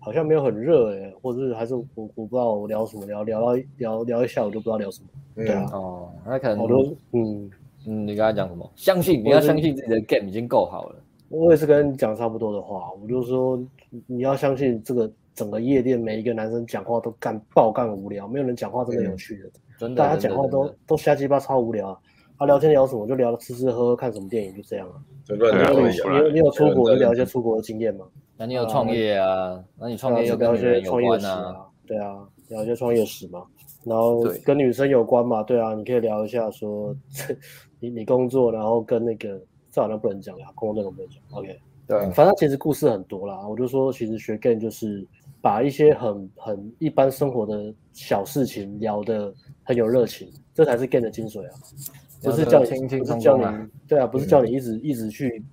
[0.00, 5.08] 好像没有很热哎、欸，或者是还是我我不知道我聊什么聊聊到聊聊一下我就不知道聊什么。
[5.34, 7.50] 对啊，哦，那可能好多嗯
[7.86, 8.70] 嗯，你刚才讲什么？
[8.76, 10.96] 相信你要相信自己的 game 已经够好了。
[11.30, 13.58] 我也是跟你讲差不多的话，我就说
[14.06, 21.98] 你要相信这个整个夜店每一个男生讲话都干爆干无聊，没有人讲话真的有趣的，真的，大家讲话都都瞎鸡巴超无聊啊。
[22.36, 24.94] 他聊天聊什么就聊吃吃喝喝看什么电影就这样啊。
[25.26, 28.04] 对对对，你有出国就聊一些出国的经验吗？
[28.36, 29.62] 那你有创业啊？
[29.78, 31.64] 那你创业又聊一些创业史啊？
[31.86, 33.44] 对啊，聊一些创业史嘛。
[33.84, 35.44] 然后跟女生有关嘛？
[35.44, 36.94] 对啊，你可以聊一下说，
[37.78, 41.22] 你你工作，然后跟那个这好像不能讲呀，工作内容不能讲。
[41.38, 43.46] OK，对，反正其实故事很多啦。
[43.46, 45.06] 我就说，其实学 game 就是
[45.44, 51.52] 把一些很很一般生活的小事情聊得很有热情，这才是 game 的精髓啊！
[52.22, 55.44] 不是叫你，不是叫你，对啊，不是叫你一直一直去。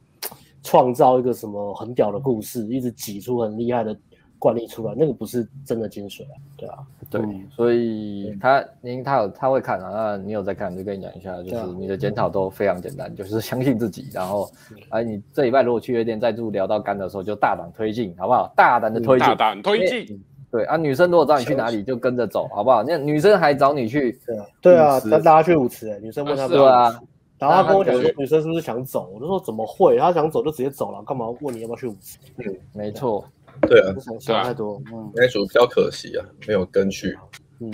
[0.64, 3.98] 创造一个什么很屌的故事，一直挤出很厉害的
[4.42, 6.78] 惯例出来，那个不是真的精髓啊，对啊，
[7.12, 14.50] 对，嗯、所以他，您他有他会看啊，那你有在看，就跟你讲一下，就是你的检讨都非常简单，就是相信自己，然后，
[14.90, 18.52] 哎，你这礼拜如果去夜店再度聊到干的时候，就大胆推进，好不好？
[18.56, 22.84] 大胆的推进，大胆推进，对啊，女生如果找你去哪里，就跟着走，好不好？
[22.84, 27.00] 那女生还找你去，对啊，对啊，跟大家去舞池，哎，女生问他们，对啊。
[27.38, 29.10] 然后他跟我讲说，女生是不是想走？
[29.16, 29.98] 我就说怎么会？
[29.98, 32.20] 她想走就直接走了，干嘛问你要不要去舞池？
[32.38, 33.26] 嗯，没错，
[33.62, 37.18] 对啊，想想太多，嗯，那组比较可惜啊，没有跟去。
[37.60, 37.72] 嗯，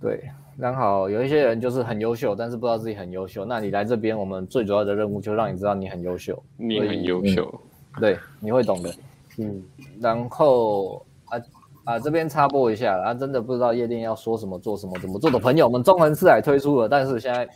[0.00, 0.22] 对，
[0.60, 3.44] 刚好有一些人就是很优秀，但是不知道自己很优秀。
[3.44, 7.60] 那你来这边，我们最主要的任务就让你知道你很优秀，你很优秀，
[7.98, 8.94] 对，你会懂的。
[9.38, 9.62] 嗯，
[10.00, 11.04] 然后。
[11.26, 11.38] 啊
[11.84, 17.48] 啊，这边插播一下，啊，真的不知道夜店要说什么、做什么、怎么做的朋友们，中横四海推出了，但是现在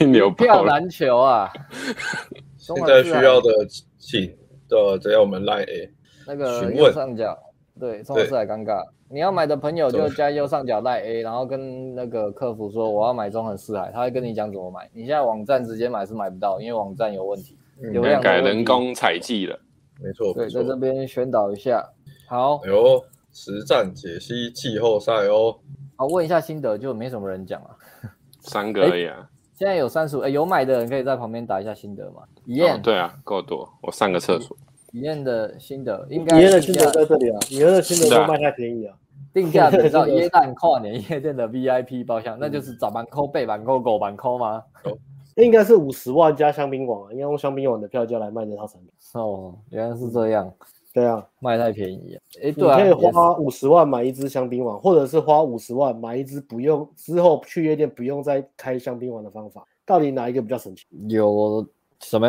[0.04, 1.50] 一票难求啊。
[2.58, 3.50] 现在需要的，
[3.98, 4.26] 请
[4.68, 5.90] 的只要我们 Line A
[6.32, 7.38] 那个右上角，
[7.78, 8.82] 对，中横四海尴尬。
[9.08, 14.88] 你要买的朋友就加右上角 Line A，然后跟那个客服说我要买中横四海，他会跟你讲怎么买。
[14.94, 19.58] 你现在网站直接买是买不到，因为网站有问题，流量改人工采集了。
[20.00, 21.86] 没错，对，在这边宣导一下。
[22.26, 23.04] 好，哎呦。
[23.34, 25.56] 实战解析季后赛哦，
[25.96, 27.70] 好，问一下心得，就没什么人讲了，
[28.40, 29.26] 三个而已啊。
[29.54, 32.24] 现在有三十五，哎，有买的人可以在旁边打一下心得吗？
[32.44, 34.54] 一燕、哦，对啊，够多，我上个厕所。
[34.92, 38.96] 一燕的心得应该，体验的心得在这里啊，体验的心得都卖太便宜啊，
[39.32, 44.62] 定价比照 耶诞跨年 夜店的 VIP 包厢，那就是早班扣、背板扣、狗板扣吗？
[44.84, 44.96] 哦，
[45.36, 48.90] 应该是五十万加香槟网，应该用香槟网的票价来卖这套产品。
[49.14, 50.52] 哦，原来是这样。
[50.94, 52.20] 对啊，卖太便宜啊！
[52.42, 60.86] 哎，对啊，你可以花五十万买一支香槟王，或者是花五十万买一支不用之后去夜店不用再开香槟王的方法，到底哪一个比较省钱？
[61.08, 61.66] 有
[62.00, 62.28] 什么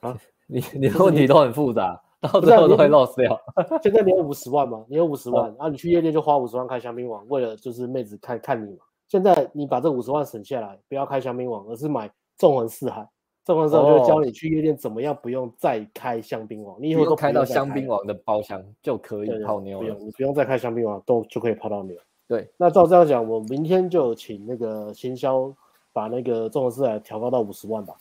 [0.00, 0.14] 啊？
[0.52, 3.40] 你你的问题都很复杂，到最后都会 lost 掉。
[3.82, 4.84] 现在你有五十万吗？
[4.86, 8.84] 你有五十万，然后你去夜店就花五十万开香槟王，为了就是妹子看看你嘛。
[9.08, 13.08] 现在你把这五十万省下来，不要开香槟王，而是买纵横四海。
[13.44, 19.94] 纵横四海就教你去夜店怎么样，不用再开香槟王，你以后都开到香槟王的包厢就可以泡妞了。
[19.94, 21.96] 不用，你不用再开香槟王，都就可以泡到妞。
[22.28, 25.52] 对，那照这样讲，我明天就请那个行销
[25.92, 27.94] 把那个纵横四海调高到五十万吧。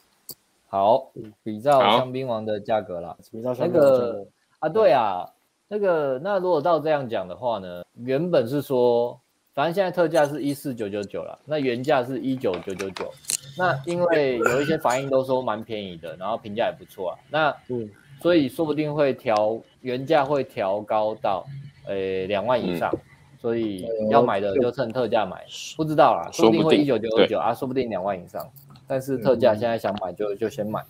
[0.71, 1.11] 好，
[1.43, 3.17] 比照香槟王的价格啦。
[3.29, 4.27] 比照香槟王的价格
[4.59, 5.29] 啊，对啊，
[5.67, 9.19] 那个那如果照这样讲的话呢，原本是说，
[9.53, 13.11] 反正现在特价是一四九九九了，那原价是一九九九九。
[13.57, 17.19] 那因为有一些反应都说蛮便宜的，然后评价也不错啊。
[17.29, 17.89] 那嗯，
[18.21, 21.45] 所以说不定会调原价会调高到
[21.85, 22.99] 呃两万以上，嗯，
[23.41, 25.45] 所以要买的就趁特价买。
[25.75, 28.49] 不知道啦，说不定会一九九九九啊，说不定两万以上。
[28.91, 30.83] 但是特价现在想买就就先买，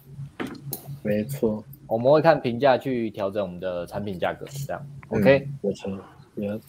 [1.03, 5.91] 没错，我们会看评价去调整我们的产品价格，这样、嗯、OK，没错。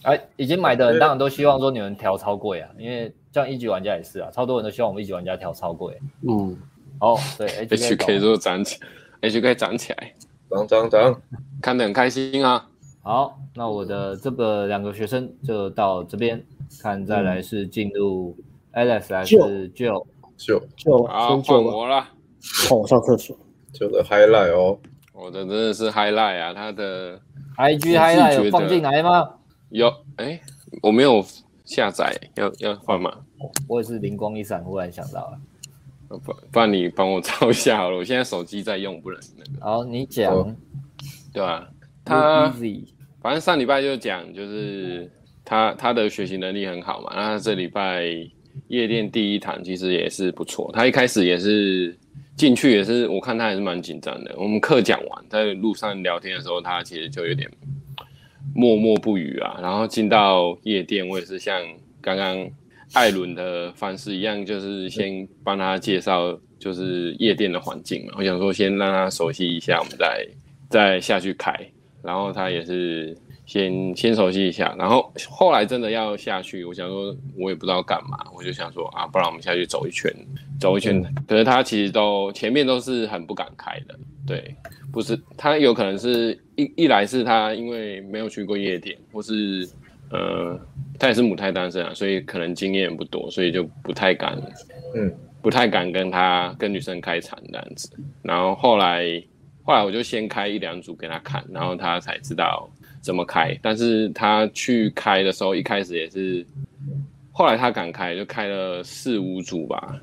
[0.02, 5.98] 哎，已经买的人当然都希望说你们调超贵啊，因为像一级玩家也是啊，超多人都希望我们一级玩家调超贵。
[6.28, 6.54] 嗯，
[7.00, 8.78] 哦，对，HK 就涨起
[9.22, 10.12] ，HK 涨起来，
[10.50, 11.22] 涨涨涨，
[11.62, 12.68] 看得很开心啊。
[13.00, 16.44] 好，那我的这个两个学生就到这边，
[16.82, 18.36] 看再来是进入
[18.74, 20.04] Alex 还是 Joe。
[20.36, 22.06] 就就好，换我了。
[22.68, 23.36] 换我上厕所。
[23.72, 24.78] 就的 highlight 哦，
[25.14, 27.18] 我的真的是 highlight 啊，他的
[27.56, 29.26] IG highlight 有放进来吗？
[29.70, 30.42] 有，哎、欸，
[30.82, 31.24] 我没有
[31.64, 33.10] 下载，要要换吗？
[33.66, 35.38] 我也是灵光一闪，忽然想到了。
[36.08, 36.18] 不，
[36.50, 39.64] 不然你帮我找一下好了，我现在手机在用，不能那个。
[39.64, 40.54] 好，你讲。
[41.32, 41.66] 对啊？
[42.04, 42.52] 他
[43.22, 45.10] 反正上礼拜就讲，就是
[45.44, 48.28] 他他的学习能力很好嘛，那这礼拜。
[48.72, 51.94] 夜店第一堂其实也是不错，他一开始也是
[52.36, 54.34] 进去也是，我看他还是蛮紧张的。
[54.38, 57.46] 我们课讲完，在路上聊天的时候，他其实就有点
[58.54, 59.58] 默默不语啊。
[59.60, 61.62] 然后进到夜店，我也是像
[62.00, 62.48] 刚刚
[62.94, 68.14] 艾伦的方式一样，就是先帮他介绍就是夜店的环境嘛。
[68.16, 70.26] 我想说先让他熟悉一下，我们再
[70.70, 71.54] 再下去开。
[72.02, 73.14] 然后他也是。
[73.52, 80.10] 先先熟悉一下，然后后来真的要下去，我想说，我也不知道干嘛，我就想说啊，不然我们下去走一圈，
[80.58, 81.02] 走一圈。
[81.28, 83.94] 可是他其实都前面都是很不敢开的，
[84.26, 84.56] 对，
[84.90, 89.68] 不是他有可能是一一来是他因为没有去过夜店，或是
[90.10, 90.58] 呃
[90.98, 94.34] 他也是母胎单身啊，所以可能经验不多，所以就不太敢，
[94.94, 97.90] 嗯，不太敢跟他跟女生开场这样子。
[98.22, 99.22] 然后后来
[99.62, 102.66] 后来我就先开一两组给他看，然后他才知道。
[103.02, 103.58] 怎么开？
[103.60, 106.46] 但是他去开的时候，一开始也是，
[107.32, 110.00] 后来他敢开，就开了四五组吧，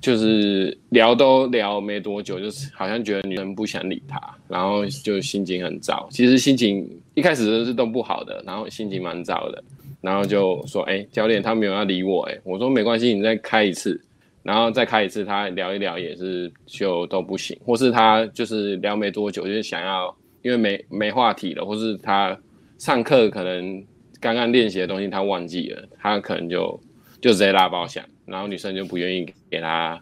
[0.00, 6.08] 就是聊都聊没多久，就是好像觉得女生不想理他，然后就心情很糟。
[6.10, 9.62] 其实心情一开始都是都不好的，然后心情蛮糟的，
[10.00, 14.00] 然后就说：“哎，教练，他没有要理我。”哎，我说没关系，你再开一次，
[14.42, 20.16] 然后再开一次，他聊一聊也是就都不行，或是他就是聊没多久，就是想要。
[20.42, 22.38] 因为没没话题了，或是他
[22.78, 23.84] 上课可能
[24.20, 26.80] 刚刚练习的东西他忘记了，他可能就
[27.20, 30.00] 就直接拉包厢，然后女生就不愿意给他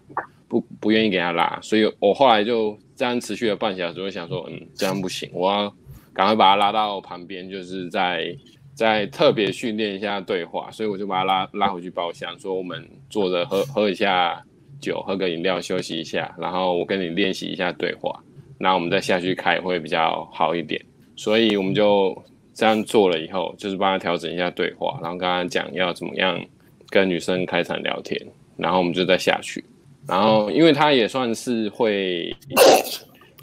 [0.48, 5.74] 不不愿意给他拉，所以我后来就这样持续了半小时，我想说，嗯，这样不行，我要
[6.12, 8.36] 赶快把他拉到旁边，就是在
[8.74, 14.42] 在特别训练一下对话，所以我就把他拉拉回去包厢，说我们坐着喝喝一下
[14.80, 18.22] 酒，喝个饮料休息一下，然后我跟你练习一下对话。
[18.58, 20.80] 那我们再下去开会比较好一点，
[21.14, 22.16] 所以我们就
[22.54, 26.42] 这样做了以后，就是帮他调整一下对话，然后跟他讲要怎么样
[26.88, 28.18] 跟女生开场聊天，
[28.56, 29.62] 然后我们就再下去。
[30.08, 32.34] 然后因为他也算是会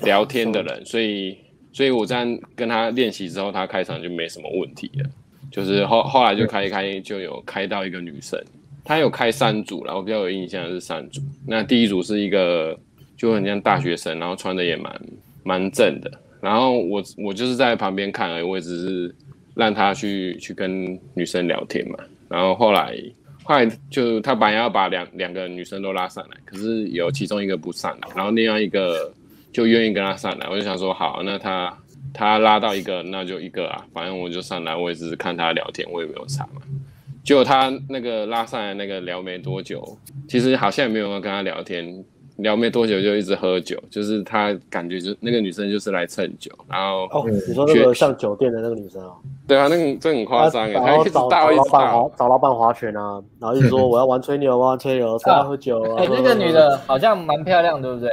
[0.01, 1.37] 聊天的人，所以
[1.71, 5.09] 所以我这样跟他练习之后，他开场就没什么问题了。
[5.51, 8.43] 就是后后来就开一开就有开到一个女生，
[8.83, 11.21] 他有开三组，然后比较有印象的是三组。
[11.45, 12.75] 那第一组是一个。
[13.23, 15.01] 就很像大学生，然后穿的也蛮
[15.43, 16.11] 蛮正的。
[16.41, 19.15] 然后我我就是在旁边看而已，我也只是
[19.55, 21.97] 让他去去跟女生聊天嘛。
[22.27, 22.93] 然后后来
[23.43, 29.09] 后来就他本来要把两两个女生都拉上来，可是有其中一个不上来，然后另外一个
[29.53, 30.49] 就愿意跟他上来。
[30.49, 31.77] 我就想说好，那他
[32.13, 36.61] 他拉到一个，那就一个啊，反正我就上来，我也只是看他聊天，我也没有查嘛。
[37.23, 42.03] 结果他那个拉上来那个聊没多久，其实好像也没有人跟他聊天。
[42.37, 49.13] 聊没多久就一直喝酒，就是他感觉就那个女生就是来蹭酒，然后哦，你说那个像酒店的那个女生哦？
[49.47, 55.95] 对啊，那个这很夸张哎，然后找找老板滑找老板划拳啊，然后一直说我要玩吹牛啊，吹牛，要喝酒啊。
[55.99, 58.09] 哎，那个女的好像蛮漂亮，对不对？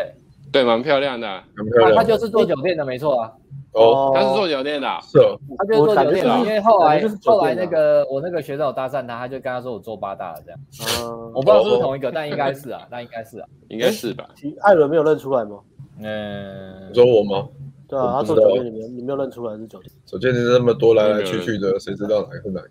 [0.52, 1.96] 对，蛮漂亮的，蛮漂亮。
[1.96, 3.33] 她就是做酒店的，没错啊。
[3.72, 5.18] 哦，他是做酒店的，是，
[5.56, 10.61] 他就是做酒店的，因为后来后来那个我那个学长有搭讪他，他就跟他说我做八大了这样，
[11.04, 14.28] 嗯，我不知道是不是同一个，但应该是啊， 那应该是啊，应该是吧？
[14.62, 15.59] 艾伦没有认出来吗？
[16.00, 17.46] 嗯，你说我吗？
[17.88, 22.68] 对啊，他做酒店里面你没有认出来是酒店，酒店那么多来来去去的，谁知道哪个是哪个？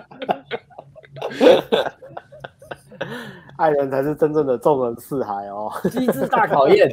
[3.66, 6.88] 爱人才是真正的众人四海哦，机智大考验。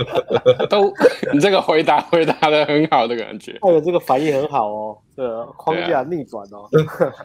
[0.70, 0.90] 都，
[1.34, 3.58] 你这个回答回答的很好的感觉。
[3.60, 6.66] 爱人这个反应很好哦，这个框架逆转哦。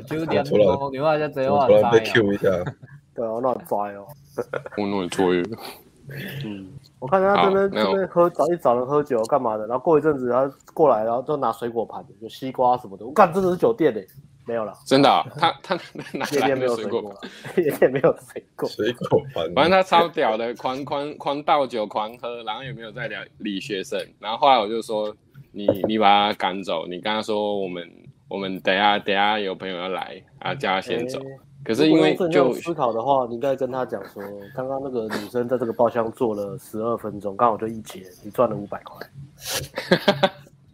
[0.05, 0.59] 九点钟，
[0.91, 2.49] 你话一下贼话突然被 Q 一下。
[3.15, 4.05] 对啊，乱抓哦。
[4.77, 5.41] 我弄错了。
[6.43, 6.67] 嗯，
[6.99, 13.05] 我看他这边这边喝找一找人喝酒干嘛的，然后过一阵子他过来，然后就拿水果盘，就西瓜什么的。
[13.05, 14.05] 我看真的是酒店嘞。
[14.45, 15.75] 没有了，真的、 哦，他他
[16.13, 17.13] 哪来的水果？
[17.57, 19.53] 夜店没有水果，水果盘。
[19.53, 23.99] 反正他超屌的，狂狂狂倒酒，狂喝，然后也没有在聊理学生。
[24.19, 25.15] 然后后来我就说，
[25.51, 27.89] 你你把他赶走，你跟他说我们
[28.27, 31.19] 我们等下等下有朋友要来，啊叫他先走。
[31.19, 31.25] 欸、
[31.63, 34.21] 可是因为就思考的话，你应该跟他讲说，
[34.53, 39.07] 刚刚那个女生在这个包厢坐了十二分钟，刚好就一节，你赚了五百块。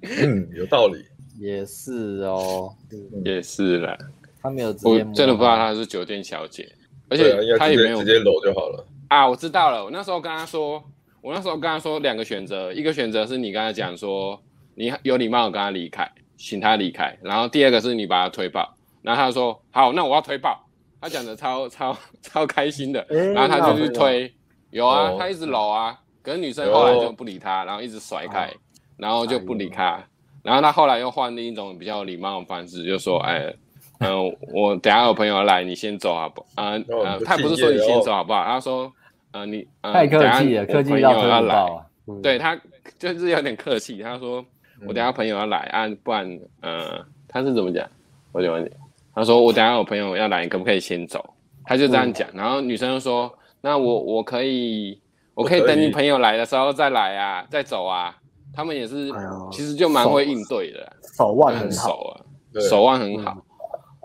[0.01, 1.05] 嗯，有道理。
[1.39, 2.75] 也是哦，
[3.23, 3.97] 也是啦。
[4.41, 6.69] 他没有直接，我真的不知道她是酒店小姐，
[7.09, 8.85] 而且他也没有直接搂就好了。
[9.07, 9.27] 啊。
[9.27, 10.83] 我知道了，我那时候跟他说，
[11.21, 14.41] 我那时候跟他说两个选择，一个选择是你跟他讲说，
[14.75, 20.65] 你有礼貌跟他离开，请他离开，然后第二个是你把他推爆，然后他说好，那我要推爆，
[20.99, 24.33] 他讲的超超超开心的，然后他就去推，
[24.71, 28.53] 有啊，他一直搂啊，可是女生后来就不理他，然后一直甩开，
[28.97, 30.01] 然后就不理他。
[30.41, 33.53] 然后他后来又换另一种比较礼貌的方式，就说：“哎，
[33.99, 36.41] 嗯、呃，我等下有朋友来，你先走好不？
[36.55, 38.43] 啊、呃呃，他不是说你先走好不好？
[38.45, 38.91] 他说，
[39.31, 41.65] 呃，你、呃、太客气了，客气到要来，
[42.07, 42.57] 嗯、对他
[42.97, 44.01] 就是有点客气。
[44.01, 44.43] 他说
[44.87, 47.85] 我等下朋友要来啊，不然，呃，他是怎么讲？
[48.31, 48.69] 我就问你，
[49.13, 51.33] 他说我等下有朋友要来，你可不可以先走？
[51.65, 52.27] 他就这样讲。
[52.29, 54.99] 嗯、然后女生就说：那我我可以，
[55.33, 58.15] 我可以等你朋友来的时候再来啊，再走啊。”
[58.53, 59.11] 他们也是，
[59.51, 62.21] 其实就蛮会应对的，手腕很熟啊，
[62.69, 63.37] 手腕很好。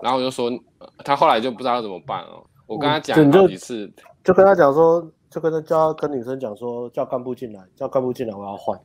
[0.03, 0.51] 然后我就说，
[1.05, 2.45] 他后来就不知道怎么办哦。
[2.67, 3.91] 我跟他讲好几次，
[4.23, 8.79] 就跟他讲说，就跟他叫跟女生讲说，叫干部进来，叫干部进来，我要换。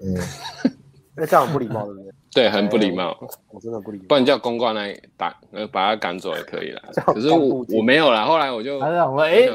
[0.00, 0.14] 嗯，
[1.16, 2.12] 那这样很不礼貌，对不对？
[2.34, 3.14] 对，很不礼貌。
[3.50, 4.04] 我真的不礼貌。
[4.08, 6.80] 不然叫公关来打，呃，把他赶走也可以了。
[7.04, 8.24] 可是我我没有了。
[8.24, 9.46] 后来我就，他讲说，哎，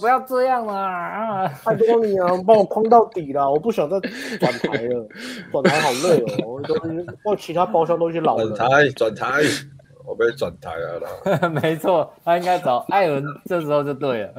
[0.00, 4.00] 不要这样啦，啊，拜托你啊，帮我框到底了，我不想再
[4.40, 5.08] 转台了，
[5.52, 6.74] 转台好累哦，我都
[7.24, 8.52] 我其他包厢都是老人。
[8.54, 9.42] 转台，转台，
[10.04, 11.48] 我被转台了啦。
[11.62, 14.34] 没错，他应该找艾伦，这时候就对了。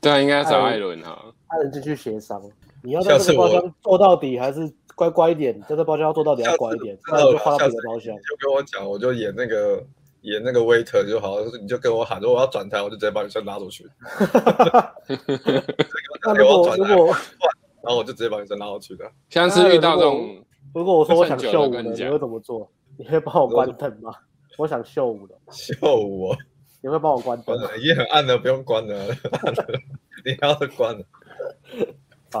[0.00, 1.16] 对啊，应该找艾伦哈。
[1.46, 2.42] 艾伦就去协商，
[2.82, 4.68] 你要在这个包厢做到底还是？
[4.94, 8.14] 乖乖一点，在这包厢要做到底要乖一点，不然就换到别的包厢。
[8.16, 9.84] 就跟我讲，我就演那个
[10.22, 13.88] 演那个 waiter 就好，你就跟我喊，如果我要转台，我就直接把女生拉出去。
[16.24, 17.06] 那如果如果，
[17.82, 19.04] 然后我就直接把女生拉出去的。
[19.28, 22.70] 像是遇到这种，如果我说我想秀舞的，你会怎么做？
[22.96, 24.12] 你会帮我关灯吗？
[24.56, 26.32] 我想秀舞的， 秀舞，
[26.80, 27.58] 你会帮我关灯？
[27.80, 29.08] 也很暗的，不用关的，
[30.24, 31.04] 你要是关了。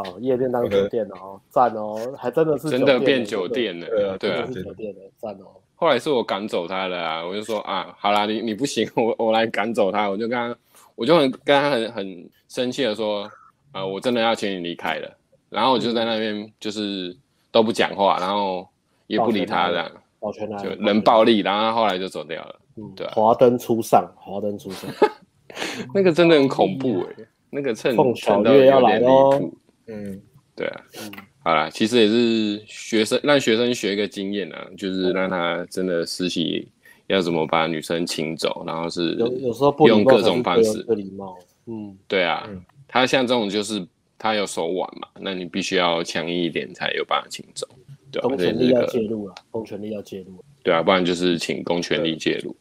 [0.00, 5.60] 哦，夜店当酒店哦，赞哦，还真的是真的变酒店了，对啊，对啊，是酒店了赞哦。
[5.76, 10.56] 后来是我赶走他了啊，我就说啊，好啦，你你不行， 我我来赶走他，我就跟他，
[10.94, 13.28] 我就很跟他很很生气的说，
[13.72, 15.10] 啊，我真的要请你离开了。
[15.50, 17.14] 然后我就在那边就是
[17.50, 18.66] 都不讲话，然后
[19.06, 22.60] 也不理他这样，保全他，就冷暴力，然后后来就走掉了。
[22.76, 24.90] 嗯，对，华灯初上，华灯初上，
[25.94, 29.40] 那个真的很恐怖哎，那个趁凤小月要来哦。
[29.86, 30.20] 嗯，
[30.56, 36.66] 对啊，嗯，好啦，其实也是学生让学生学一个经验啊，就是让他真的实习
[37.06, 40.82] 要怎么把女生请走，然后是有有时候不用各种方式。
[40.84, 47.68] 不礼貌，嗯，对啊，嗯、他像这种就是他有手腕嘛，那你必须要强硬一点才有办法请走，
[48.10, 48.28] 对吧、啊？
[48.28, 52.56] 公权力要介入啊，公权力要介入，对啊，不然就是请公权力介入。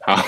[0.00, 0.24] 好，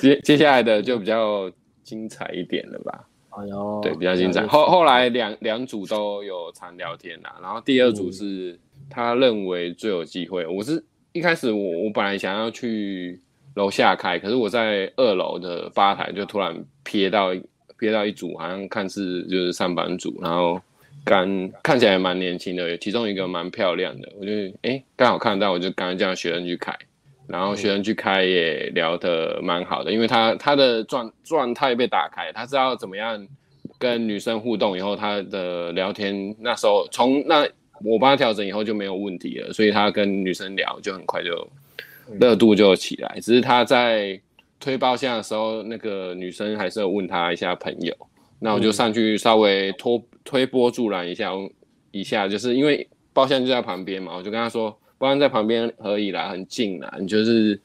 [0.00, 1.50] 接接下来的就比较
[1.82, 3.08] 精彩一点了吧。
[3.30, 4.46] 哎呦，对，比较精彩。
[4.46, 8.58] 后后来两两组都有常聊天啦，然后第二组是
[8.88, 10.46] 他认为最有机会。
[10.46, 13.20] 我是一开始我我本来想要去
[13.54, 16.54] 楼下开，可是我在二楼的吧台就突然
[16.84, 17.32] 瞥到
[17.78, 20.60] 瞥到一组，好像看似就是上班族，然后
[21.04, 26.76] 刚看起来蛮年轻的，其中一个蛮漂亮的，我就哎刚好看到，我就赶快叫学生去开。
[27.30, 33.24] 然后学生去开也聊得蛮好的，因为他他的状状态被打开，他知道怎么样
[33.78, 37.46] 跟女生互动，以后他的聊天那时候从那
[37.84, 41.48] 我帮他调整以后就没有问题了，所以他跟女生聊就很快就
[42.18, 43.18] 热度就起来。
[43.22, 44.20] 只是他在
[44.58, 47.94] 推包厢的时候，那个女生还是要问他一下朋友，
[48.40, 51.30] 那我就上去稍微拖推波助澜一下，
[51.92, 54.76] 一下就是因为包厢就在旁边嘛，我就跟他说。
[55.00, 57.58] 不然在旁边可以啦，很近啦，你就是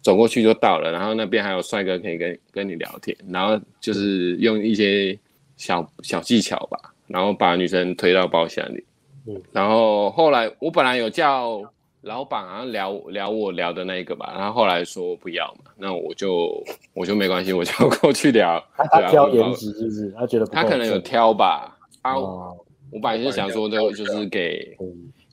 [0.00, 5.16] 走过去就到了，然后那边还有帅哥可以跟跟你聊天，然后就是用一些
[5.58, 8.82] 小小技巧吧，然后把女生推到包厢里。
[9.26, 11.60] 嗯，然后后来我本来有叫
[12.00, 16.64] 老板好像聊聊我聊的那一个吧，然后后来说不要嘛，那我就
[16.94, 18.64] 我就没关系，我就过去聊。
[18.74, 20.10] 他挑颜值是不是？
[20.18, 21.76] 他觉得他可能有挑吧。
[22.00, 24.74] 啊，我本来是想说就就是给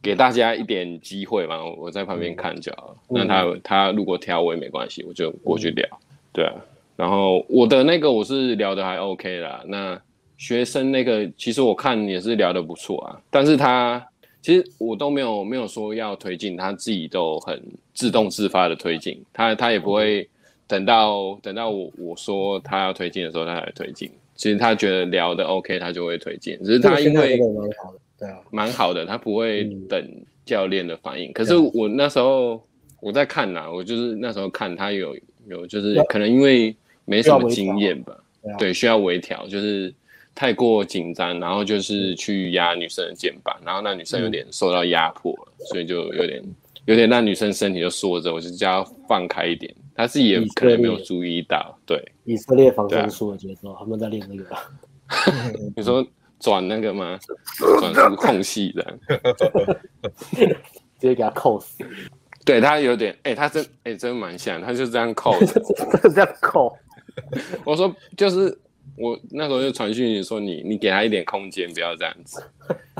[0.05, 2.95] 给大家一点机会嘛，我在旁边看就好了。
[3.09, 5.83] 那他他如果挑我也没关系，我就过去聊。
[6.31, 6.53] 对啊，
[6.95, 9.63] 然后我的那个我是聊的还 OK 啦。
[9.65, 9.99] 那
[10.37, 14.05] 学生那个其实我看也是聊得不错啊，但是他
[14.43, 17.59] 其实我都没有没有说要推进，他自己都很
[17.95, 20.29] 自动自发的推进，他他也不会
[20.67, 24.11] 等到等到我我说他要推进的时候他才推进。
[24.35, 26.61] 其实他觉得聊得 OK，他就会推荐。
[26.61, 27.39] 只是他因为
[28.19, 31.31] 对啊，蛮好的，他不会等教练的反应。
[31.33, 32.61] 可是我那时候
[33.01, 35.15] 我在看呐，我就是那时候看他有
[35.47, 38.17] 有就是可能因为没什么经验吧，
[38.57, 39.93] 对，需要微调，就是
[40.33, 46.43] 太过紧张，然后就是去压女生的肩膀，然后那女生有点受到压迫了，所以就有点
[46.85, 49.73] 有点让女生身体就缩着，我就叫她放开一点。
[49.97, 52.03] 他自己也可能没有注意到，对。
[52.25, 54.55] 以色列防身术的节奏，他们在练那个。
[55.73, 56.05] 你说
[56.39, 57.19] 转那个吗？
[57.79, 58.97] 转什么空隙的？
[60.99, 61.83] 直接给他扣死。
[62.45, 65.35] 对他有点，哎，他真，哎，真蛮像，他就这样扣，
[66.13, 66.75] 这样扣。
[67.63, 68.57] 我说就是
[68.97, 72.43] 我那时候就传讯你说你你给他一点空间，不要这样子。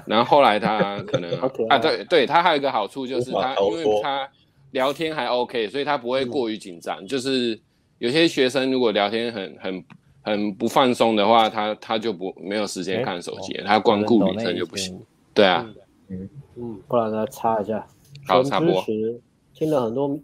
[0.05, 1.31] 然后后来他可能
[1.69, 4.29] 啊，对对，他还有一个好处就是他因为他。
[4.71, 7.01] 聊天还 OK，所以他不会过于紧张。
[7.01, 7.57] 嗯、就是
[7.97, 9.85] 有些学生如果聊天很很
[10.25, 14.99] 很不放松的话，他他就不没有时间看手机，欸、他光顾女生就不行。
[15.35, 15.63] 对啊，
[16.09, 17.85] 嗯嗯，不然来插一下。
[18.25, 18.83] 好，插播。
[19.53, 20.19] 听了很多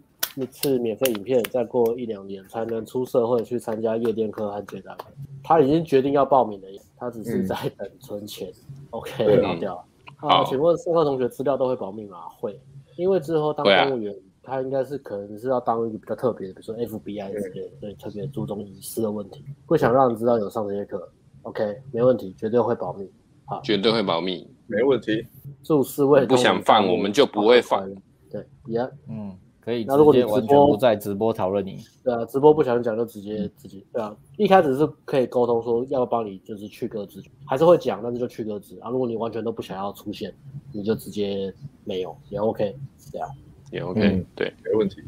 [0.50, 5.06] 次免费影片，再过一两年才能出社会去参加夜店课和接待课。
[5.44, 8.48] 他已经决定要报名了，他只是在等存钱。
[8.48, 9.76] 嗯、OK，拿掉。
[10.16, 12.18] 啊，好请问社课同学资料都会保密吗？
[12.40, 12.58] 会，
[12.96, 14.12] 因为之后当公务员。
[14.42, 21.08] 他应该是可能是要当一个比较特别的，比如说 FBI 之类的，所以特别注重隐私的问题，不想让人知道有上这些课。
[21.42, 23.10] OK，没问题，绝对会保密。
[23.44, 25.26] 好，绝对会保密，没问题。
[25.62, 27.88] 注四位不想放，我们就不会放。
[28.30, 28.78] 对，也
[29.08, 29.84] 嗯，可以。
[29.84, 34.16] 那如果你直播不在直播讨论你，对啊，直播不想讲就直接自己对啊。
[34.36, 38.90] 一开始是可以沟通说要帮你就是去个资，还是会讲，但是就去个资啊。
[38.90, 40.34] 如果你完全都不想要出现，
[40.72, 41.52] 你就直接
[41.84, 42.76] 没有也 OK，
[43.12, 43.28] 对啊。
[43.72, 45.02] 也 OK，嗯，对，没问题。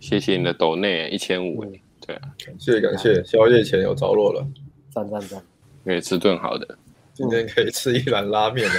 [0.00, 1.64] 谢谢你的抖内一千五，
[2.06, 4.46] 对啊，感谢感谢，宵夜钱有着落了，
[4.90, 5.42] 赞赞赞，
[5.84, 6.78] 可以吃顿好的，
[7.12, 8.74] 今天可以吃一兰拉面了，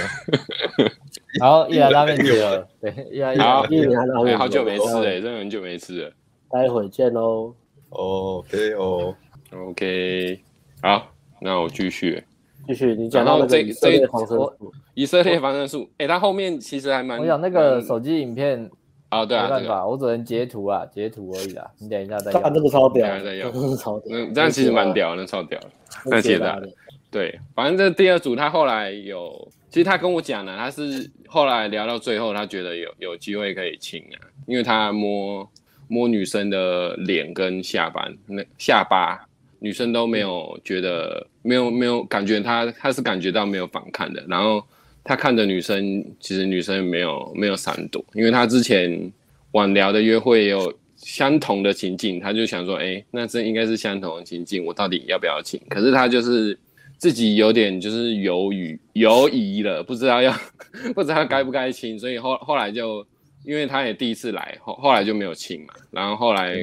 [1.40, 6.12] 然后 一兰拉面去了，对，一兰好，一兰拉面，好久没吃哎，真的很久没吃了，
[6.50, 7.54] 待会见喽
[7.90, 9.14] ，OK 哦
[9.52, 10.40] ，OK，
[10.80, 12.22] 好，那我继续。
[12.66, 14.52] 继续，你讲到这这一防身术，
[14.94, 17.18] 以色列防身术，哎，他后面其实还蛮……
[17.18, 18.68] 我讲那个手机影片
[19.08, 21.70] 啊，对啊，没办法，我只能截图啊，截图而已啦。
[21.78, 22.32] 你等一下再。
[22.32, 24.16] 看这个超屌，再用，超屌。
[24.16, 25.58] 嗯，这样其实蛮屌，那超屌。
[26.06, 26.68] 那写的，
[27.10, 35.48] 对，反正这第二组他后来有，其实他跟我讲了，他是后来聊到最后，他觉得有有机会可以亲啊，因为他摸
[35.88, 39.26] 摸女生的脸跟下巴，那下巴。
[39.58, 44.24] 女生都没有觉得，没有没有感觉他，他他是感觉到没有反抗的。
[44.28, 44.62] 然后
[45.02, 49.12] 他看着女生，其实女生没有没有闪躲，因为他之前
[49.52, 55.60] 晚聊的约会也有相同的情境，他就想说，哎，那这应该是相同的情境，我到底要不要亲？
[55.68, 56.58] 可是他就是
[56.98, 60.32] 自己有点就是犹豫犹疑了，不知道要
[60.94, 63.06] 不知道该不该亲，所以后后来就
[63.44, 65.74] 因为他也第一次来，后后来就没有亲嘛。
[65.90, 66.54] 然后后来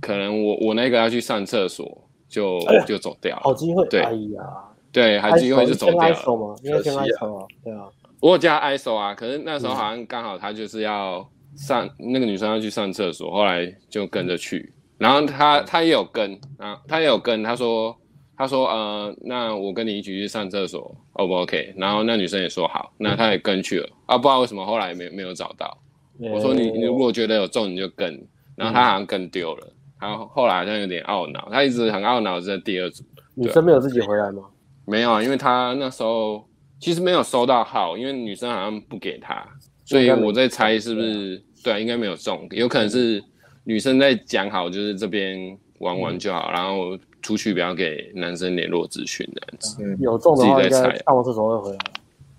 [0.00, 2.01] 可能我我那个要去上厕所。
[2.32, 4.42] 就就走掉了，好机会，对，哎呀，
[4.90, 6.56] 对，好机会就走掉了。
[6.64, 7.84] 因为先挨手啊，对啊，
[8.20, 17.94] 我有叫他挨手啊，可是那时候好像刚好他就是要上那个女生要去上厕所，后来就跟着去，然后他他也有跟啊，他也有跟，他说
[18.34, 21.74] 他说呃，那我跟你一起去上厕所，O 不 OK？
[21.76, 23.88] 然后那女生也说好，那他也跟去了。
[24.06, 25.76] 啊，不知道为什么后来没没有找到。
[26.18, 28.26] 我说你你如果觉得有中你就跟，
[28.56, 29.66] 然后他好像跟丢了。
[30.02, 33.04] 然后后来好像有点懊恼，他一直很懊恼在第二组。
[33.34, 34.42] 女生没有自己回来吗？
[34.84, 36.44] 没有啊，因为他那时候
[36.80, 39.46] 其实没有收到号，因为女生好像不给他，
[39.84, 43.22] 所以我在猜是不是对啊，应该没有中，有可能是
[43.62, 49.96] 女生在讲好，就是这边玩玩就好，然后出去不要给男生联络资讯这样子。
[50.00, 51.78] 有中的话应该上完厕所会回来。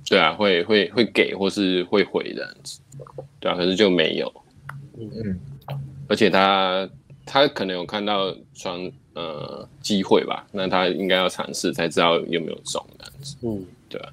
[0.10, 2.82] 对啊，会会会给或是会回这样子，
[3.40, 4.30] 对啊，可是就没有，
[5.00, 5.40] 嗯嗯，
[6.10, 6.88] 而且他
[7.26, 14.10] 他可能有看到双呃机会吧，那他应该要尝试才知道有没有中这样子，嗯，对啊，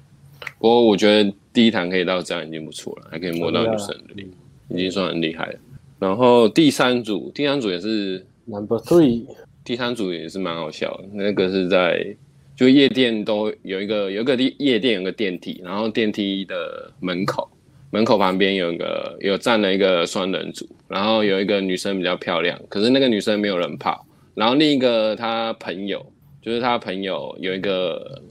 [0.59, 4.27] 不过我觉得第一堂可以到这样已经不错了，还可以摸到女生的脸，
[4.69, 5.59] 已经算很厉害了。
[5.99, 9.25] 然后第三组，第三组也是 number three，
[9.63, 12.15] 第三组也是蛮好笑的，那个是在。
[12.53, 17.49] 就夜店都有一个有一个夜店有个电梯，然后电梯的门口
[17.91, 26.05] 门口旁边有一个有站了一个双人组，然后有一个女生比较漂亮，可是那个女生没有人泡，然后另一个他朋友
[26.41, 28.21] 就是他朋友有一个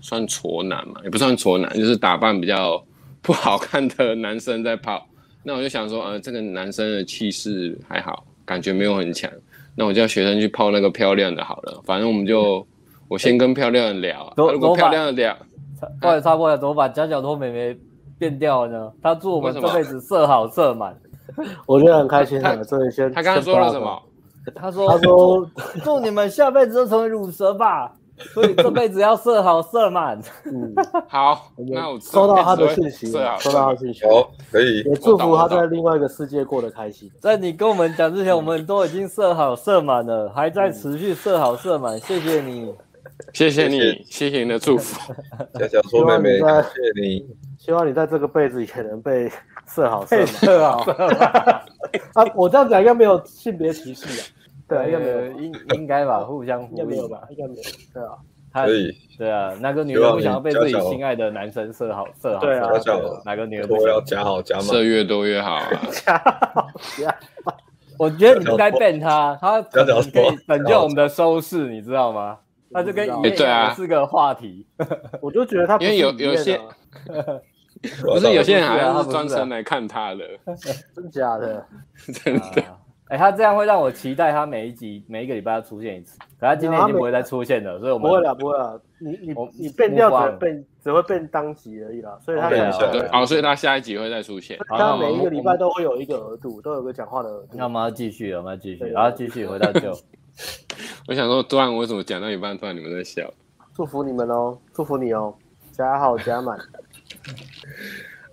[0.00, 2.82] 算挫男嘛，也不算挫男，就是打扮比较
[3.20, 5.04] 不好看的男生在泡，
[5.42, 9.30] 那我就想说，呃，这个男生的气势还好，感觉没有很强，
[9.74, 12.66] 那我叫学生去泡那个漂亮的好了，反正我们就。
[13.10, 15.34] 我先跟漂亮的聊，啊，如果漂亮的聊，
[15.98, 17.74] 过来插过来，怎么把夹脚拖妹妹
[18.18, 18.92] 变掉了呢？
[19.02, 20.96] 他祝我们这辈子色好色满，
[21.66, 22.64] 我觉得很开心的。
[22.64, 24.02] 这里先，他刚刚说了什么？
[24.54, 25.46] 他说他说
[25.84, 27.92] 祝你们下辈子都成为乳蛇吧，
[28.32, 30.18] 所以这辈子要色好色满。
[30.46, 30.74] 嗯，
[31.06, 33.06] 好，那我收到他的讯息，
[33.38, 34.80] 收到他的讯息，好，可以。
[34.84, 37.10] 也祝福他在另外一个世界过得开心。
[37.20, 42.74] 在你跟我们讲之前，我们都已经色好色满了，还在持续色好色满，谢谢你。
[43.34, 45.12] 谢谢你，谢谢你的祝福。
[45.70, 47.47] 小说妹妹，谢谢你。
[47.68, 49.30] 希望你在这个辈子也能被
[49.68, 50.78] 设好设设好。
[52.16, 54.24] 啊，我这样讲应该没有性别歧视啊。
[54.66, 57.62] 对，应该没有，应应该吧，互相互应该没有吧，应该没有。
[57.92, 58.96] 对啊，可以。
[59.18, 62.40] 对啊，哪个女人不想要被自己心爱的男生设好设好？
[62.40, 62.70] 对啊，
[63.26, 65.60] 哪个女人都要加好加满，设越多越好。
[65.90, 66.16] 加
[66.54, 66.66] 好
[66.96, 67.14] 加
[67.44, 67.54] 满。
[67.98, 69.84] 我觉得你不该 ban 他，他可以
[70.46, 72.38] 拯救我们的收视，你知道吗？
[72.72, 74.66] 他就跟影片是个话题，
[75.20, 76.58] 我就觉得他因为有有些
[78.02, 80.24] 不是有些人好像是专程来看他的，
[80.94, 81.64] 真假的，
[82.24, 82.64] 真的。
[83.08, 88.78] 哎，他这样会让我期待他每一集每一个礼拜要出现一次，可他今天已经不会再出现了，所以我们不会了，不会了。
[88.98, 92.50] 你你你变掉只变只会变当集而已啦，所以他
[93.10, 94.58] 好，所以他下一集会再出现。
[94.68, 97.52] 他每一个礼拜都会有一个额度，都有个讲话的额度。
[97.52, 99.88] 那我们要继续，我们要继续，然后继续回到就。
[101.06, 103.22] 我想说，突然我为什么讲到一半，突然你们在笑？
[103.74, 105.34] 祝福你们哦，祝福你哦，
[105.72, 106.58] 加好加满。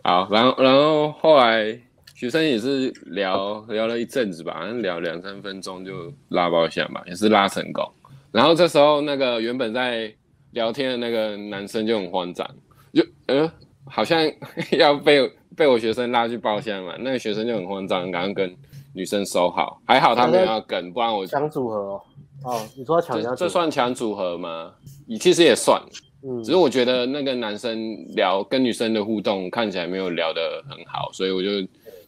[0.04, 1.80] 好，然后然后后来
[2.14, 7.84] 学生也是聊聊了一阵子吧，好像聊两三分钟就拉包厢吧，也是拉成功。
[8.32, 10.14] 然后这时候那个原本在
[10.52, 12.48] 聊天的那个男生就很慌张，
[12.94, 13.52] 就呃
[13.86, 14.20] 好像
[14.78, 18.56] 要被被我学生拉去包厢嘛，那个学生就很慌张，赶快跟。
[18.98, 22.02] 女生收好，还好他没有要跟，不然我抢组合哦。
[22.46, 24.72] 哦，你说抢这这算抢组合吗？
[25.06, 25.82] 你其实也算，
[26.28, 31.50] 嗯，只是我觉得那个男生聊跟女生的互动看起来没有聊得很好，所以我就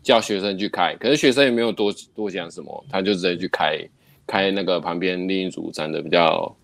[0.01, 3.78] 叫学生去开，可是学生也没有多多讲什么，他就直接去开
[4.26, 6.55] 开那个旁边另一组站的比较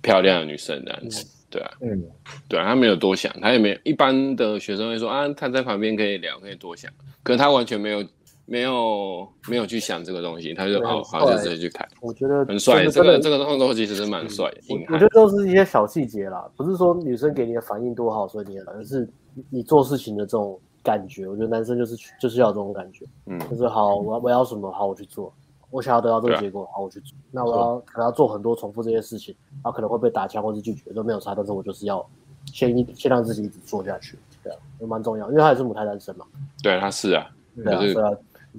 [0.00, 2.02] 漂亮的女生这样子，对啊，嗯，
[2.48, 6.90] 对啊，他没有多想，他也没有一般的学生会说啊，他在旁边可以聊，可以多想，
[7.22, 8.04] 可是他完全没有。
[8.50, 11.86] 没有没有去想这个东西，他就好，好，就直接去开。
[12.00, 14.56] 我觉得很帅，这个这个动作其实是蛮帅的。
[14.88, 19.06] 我觉得都是一些小细节啦，不是说女生给你的反应多好，所以你而是
[19.50, 21.28] 你做事情的这种感觉。
[21.28, 25.30] 我觉得男生就是就是要这种感觉，嗯，就是好，我要我要什么，好，我去做。
[25.70, 27.14] 我想要得到这个结果，好，我去做。
[27.30, 32.02] 那我要可能要做很多重复这些事情，然后可能会被打枪或是拒绝都没有差，但是我就是要
[32.46, 36.24] 先一先让自己一直做下去，对啊也蛮重要，因为他也是母胎单身嘛。
[36.62, 38.10] 对，他是啊，对啊，是啊。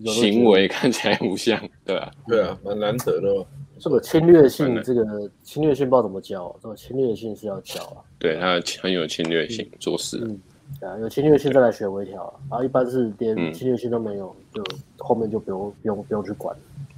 [0.06, 3.46] 行为 看起来不像，对啊，对啊，蛮难得的。
[3.80, 8.04] 这个侵略性，这个侵略性不知道怎么教，这个侵略性是要教啊。
[8.18, 10.20] 对，他很有侵略性，做事。
[10.22, 10.38] 嗯，
[10.82, 14.62] 对啊，有侵略性再来学微调，然后一般是连侵略性都没有，就
[14.98, 16.54] 后面就不用不用不用去管。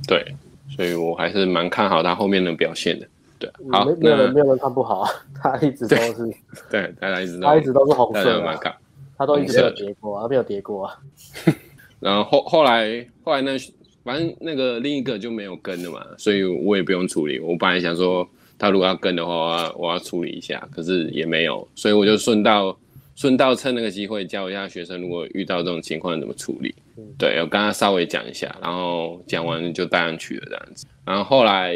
[0.08, 0.36] 对，
[0.76, 3.08] 所以我还是蛮看好他后面的表现的。
[3.38, 6.34] 对，好，没有人没有人看不好啊，他一直都是，
[6.70, 8.58] 对，大家一直他一直都是红色，蛮
[9.16, 10.98] 他都一直没有跌过，他没有跌过啊。
[12.02, 13.52] 然后后后来后来呢，
[14.04, 17.40] 反正那个另一个就没有跟了嘛，所以我也不用处理。
[17.40, 18.28] 我本来想说，
[18.58, 22.76] 他如果要跟的话，我要我要处理一下，可是也没有，所以我就顺道
[23.16, 26.74] 顺道趁那个机会教一下学生，如果遇到这种情况怎么处理。
[27.18, 30.88] 对，我跟他稍微讲一下，然后讲完就带上去了这样子。
[31.06, 31.76] 然后后来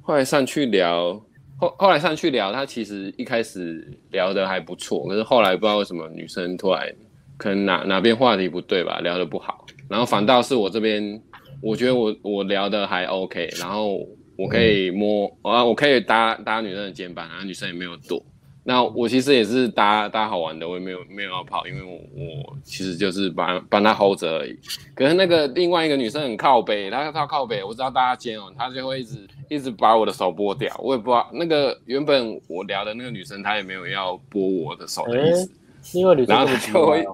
[0.00, 1.12] 后来上去聊，
[1.58, 6.94] 后后来上去聊，他其实一开始聊得还不错，可是后来不知道为什么女生突然。
[7.38, 11.22] 可能哪哪边话题不对吧，聊得不好，然后反倒是我这边，
[11.62, 18.22] 我觉得我我聊得还 OK，然后我可以摸啊，我可以搭搭女生的肩膀，然后女生也没有躲，
[18.64, 24.58] 那我其实也是搭搭好玩的，我也没有没有要跑，因为我我其实就是帮帮他 hold 着而已。
[24.94, 37.06] 可是那个另外一个女生很靠北，她她靠北，我知道大家肩哦，她就会一直一直把我的手拨掉，我也不知道那个原本我聊的那个女生她也没有要拨我的手的意思，欸、因为女生、哦、然后她就会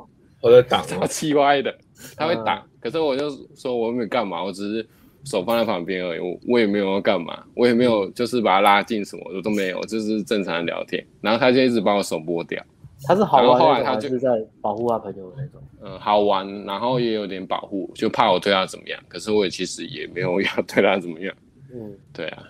[0.45, 1.75] 我在挡，超气歪的，
[2.17, 4.87] 他会挡，嗯、可是我就说我没有干嘛，我只是。
[5.27, 11.03] 手放在旁边而已，我我也没有要干嘛，我也没有就是把他拉近什么，我都没有，就是正常的聊天。
[11.23, 12.63] 然后他就一直把我手拨掉，
[13.05, 14.29] 他是好玩，后来他就还是在
[14.61, 15.63] 保护他朋友的那种。
[15.81, 19.01] 嗯，好玩，然后也有点保护，就怕我对他怎么样。
[19.09, 21.35] 可是我也其实也没有要 对他怎么样。
[21.73, 22.43] 嗯，对啊，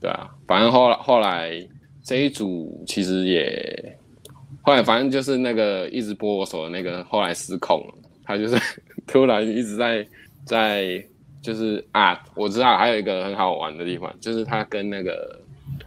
[0.00, 1.64] 对啊，反正后来后来
[2.02, 3.96] 这一组其实也
[4.62, 7.94] 后来反正就是那个一直拨我手的那个后来失控了，
[8.24, 8.56] 他就是
[9.06, 10.06] 突然一直在
[10.44, 11.04] 在。
[11.42, 15.40] 就是啊，我知道还有一个很好玩的地方，就是他跟那个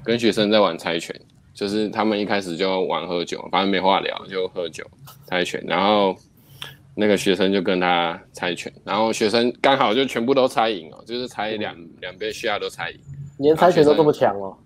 [0.03, 1.15] 跟学生在玩猜拳，
[1.53, 4.84] 就是他们一开始就玩喝酒，反正没话聊就喝酒
[5.28, 6.15] 猜拳，然后
[6.95, 12.99] 那个学生就跟他猜拳，然后学生刚好就全部都猜赢哦，就是猜两两边需要都猜赢，
[13.38, 14.57] 连猜拳都这么强哦，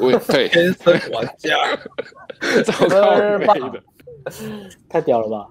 [0.00, 0.48] 我对。
[0.48, 1.56] 天生玩家，
[2.64, 3.16] 糟糕
[3.70, 3.82] 的，
[4.88, 5.48] 太屌了吧？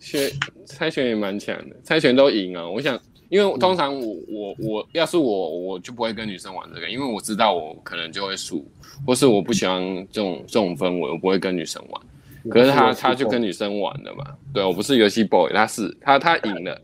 [0.00, 0.30] 学
[0.66, 2.98] 猜拳也蛮强的，猜拳都赢啊，我想。
[3.30, 8.66] 因为通常我我我要是我我就不会跟女生玩这个，因为我知道我可能就会输，
[9.06, 12.02] 或是我不喜欢这种这种氛围，我不会跟女生玩。
[12.48, 16.80] 可是他他就跟女生玩的嘛，对，我不是游戏 boy，他是他他赢了，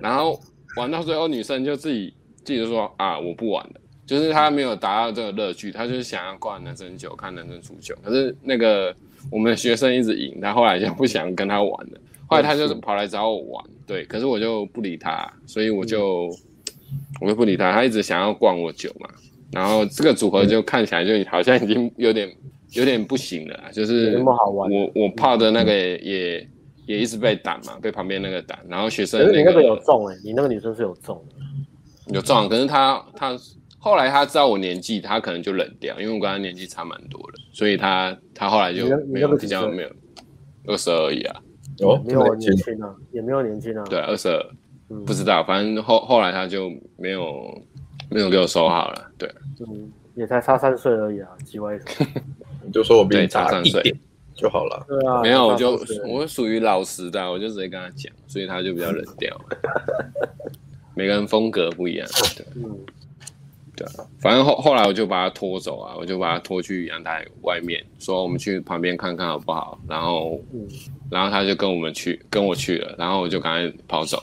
[0.00, 0.40] 然后
[0.78, 8.94] 玩到最后女生就自己自己就说啊我不玩了，就是他没有达到这个乐趣，他就是想要灌男生酒看男生出酒，可是那个
[9.30, 12.00] 我们的学生一直赢，他后来就不想跟他玩了。
[12.26, 16.30] 后来他就跑来找我玩，对，可是我就不理他，所以我就
[17.20, 19.08] 我就不理他，他一直想要灌我酒嘛，
[19.52, 22.34] 然后这个组合就看起来就好像已经有点
[22.70, 26.48] 有点不行了，就是我我泡的那个也
[26.86, 33.38] 也一直被挡嘛，被旁边那个挡，然后学生你那个有中哎，你那个女生是有中的，有中，可是他他
[33.82, 39.90] 后来他知道我年纪，他可能就冷掉，因为我跟他年纪差蛮多的，所以他他后来就没有比较没有
[40.68, 41.42] 二十二而已啊。
[41.80, 43.82] 哦，没有年轻啊，也没有年轻啊。
[43.90, 44.46] 对，二十二，
[45.04, 47.60] 不知道，反正后后来他就没有
[48.08, 49.10] 没有给我收好了。
[49.18, 49.28] 对，
[49.66, 51.76] 嗯，也才差三岁而已啊，几位。
[52.64, 53.82] 你就说我比你差三岁
[54.32, 54.86] 就好了。
[54.86, 55.72] 对啊，没有，我就
[56.06, 59.36] 我属于老实的，我就直接跟他讲，所以他就比较冷掉。
[60.94, 62.06] 每个人风格不一样，
[62.36, 62.78] 对，嗯，
[63.74, 69.78] 对啊，反正后后来我就把他拖走啊，我就把他拖去阳台外面，说我们去旁边看看好不好？
[69.88, 70.68] 然后，嗯。
[71.10, 74.16] 然后他就跟我们去，跟我去了，然后我就赶快跑走，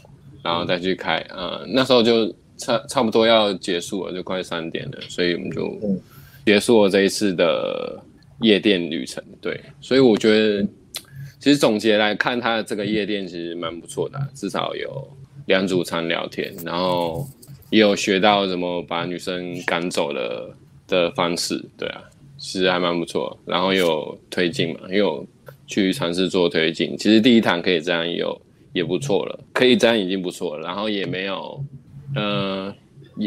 [0.43, 1.17] 然后再去开。
[1.29, 5.71] 呃，那时候就差差不多要结束了，就快三点了，所以我们就
[6.47, 8.01] 结束了这一次的
[8.41, 9.23] 夜店旅程。
[9.39, 10.67] 对，所以我觉得，
[11.39, 15.07] 其实总结来看，他的这个夜店其实蛮不错的啊，至少有
[15.45, 17.27] 两组常聊天，然后
[17.69, 20.49] 也有学到怎么把女生赶走的
[20.87, 21.63] 的方式。
[21.77, 22.01] 对啊，
[22.37, 23.37] 其实还蛮不错。
[23.45, 25.25] 然后有推进嘛，也有。
[25.71, 28.41] 去尝试做推进，其实第一堂可以这样有
[28.73, 30.65] 也不错了，可以这样已经不错了。
[30.65, 31.63] 然后也没有，
[32.15, 32.73] 呃，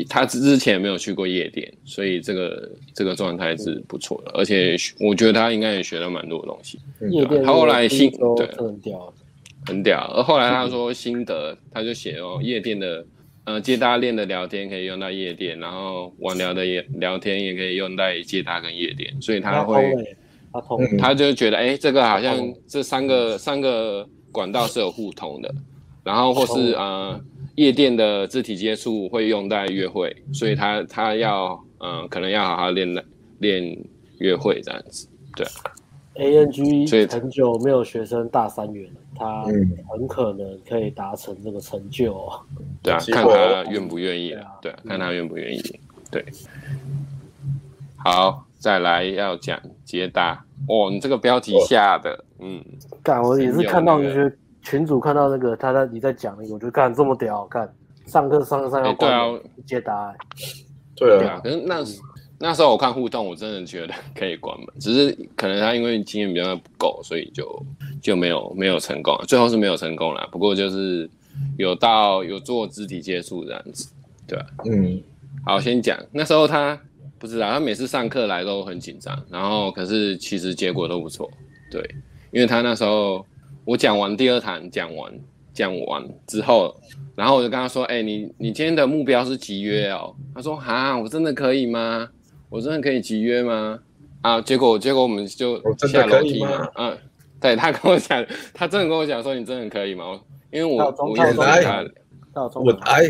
[0.09, 4.33] 他之之前没有去过夜店，所以这个这个状态是不错的。
[4.33, 6.81] 而且我觉得他应该也学了蛮多的东西。
[7.13, 9.15] 夜店他后来心对很屌，
[9.67, 10.01] 很屌。
[10.13, 13.07] 而后来他说心得，他就写哦，夜店的
[13.45, 20.17] 呃接搭练的聊天可以用到夜店，然后网聊的也聊天也可以用在接搭跟夜店，所以他会。
[20.55, 22.37] 他通，他就觉得，哎、欸，这个好像
[22.69, 25.51] 这三个三个管道是有互通的，
[26.05, 27.19] 然后或是呃
[27.55, 32.87] 夜店的肢体接触会用在约会，所以他他要嗯、呃、可能要好好练
[33.39, 33.79] 练
[34.19, 35.47] 约会这样子，对。
[36.15, 39.45] ANG 所以很久没有学生大三元了，他
[39.91, 42.41] 很可能可以达成这个成就、哦。
[42.83, 46.25] 对啊，看他愿不愿意啊，对啊，看他愿不愿意，对。
[47.97, 48.47] 好。
[48.63, 50.35] 再来要讲接搭
[50.69, 52.65] 哦，你这个标题下的，哦、嗯，
[53.03, 54.33] 干我也是看到一些
[54.63, 57.69] 群主看到那个他在你在讲那个，我觉得干这么屌，干
[58.07, 59.11] 上课上课上要关
[59.67, 60.17] 接搭、欸，
[60.95, 61.83] 对啊，对啊，可是那
[62.43, 67.65] 那时候我看互动，我真的觉得可以关门，只是可能他因为经验比较不够，所以就
[68.03, 70.29] 就没有没有成功，最后是没有成功啦。
[70.33, 71.09] 不过就是
[71.57, 73.89] 有到有做肢体接触这样子，
[74.27, 74.67] 对吧、啊？
[74.67, 75.01] 嗯，
[75.47, 76.79] 好，先讲那时候他。
[77.19, 81.31] 不知道，他每次上课来都很紧张，然后可是其实结果都不错，
[81.71, 81.81] 对，
[82.33, 83.25] 因为他那时候
[83.65, 85.13] 我讲完第二堂讲完
[85.55, 86.75] 讲完之后，
[87.15, 90.13] 然后我就跟他说，哎、欸，你你今天的目标是集约哦？
[90.35, 92.09] 他说，哈，我真的可以吗？
[92.53, 93.81] 我真的可以集约吗？
[94.21, 96.99] 啊，结果结果我们就下楼梯嘛，嗯，
[97.41, 98.23] 对他跟我讲，
[98.53, 100.21] 他真的跟我讲说你真的可以吗？
[100.51, 101.83] 因为我我也是他，
[102.35, 103.05] 我爱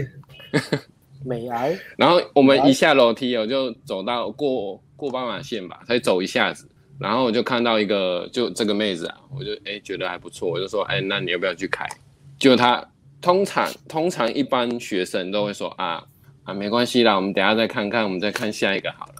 [1.24, 1.76] 美癌。
[1.97, 6.68] 然后我们一下楼梯，我就走到过过斑马线吧，才走一下子，
[7.01, 11.84] 然后我就看到一个就这个妹子啊，我就哎觉得还不错，我就说哎那你要不要去开？
[12.38, 12.88] 就他
[13.20, 16.05] 通常通常一般学生都会说啊
[16.45, 19.14] 啊没关系啦，我们等下再看看，我们再看下一个好了。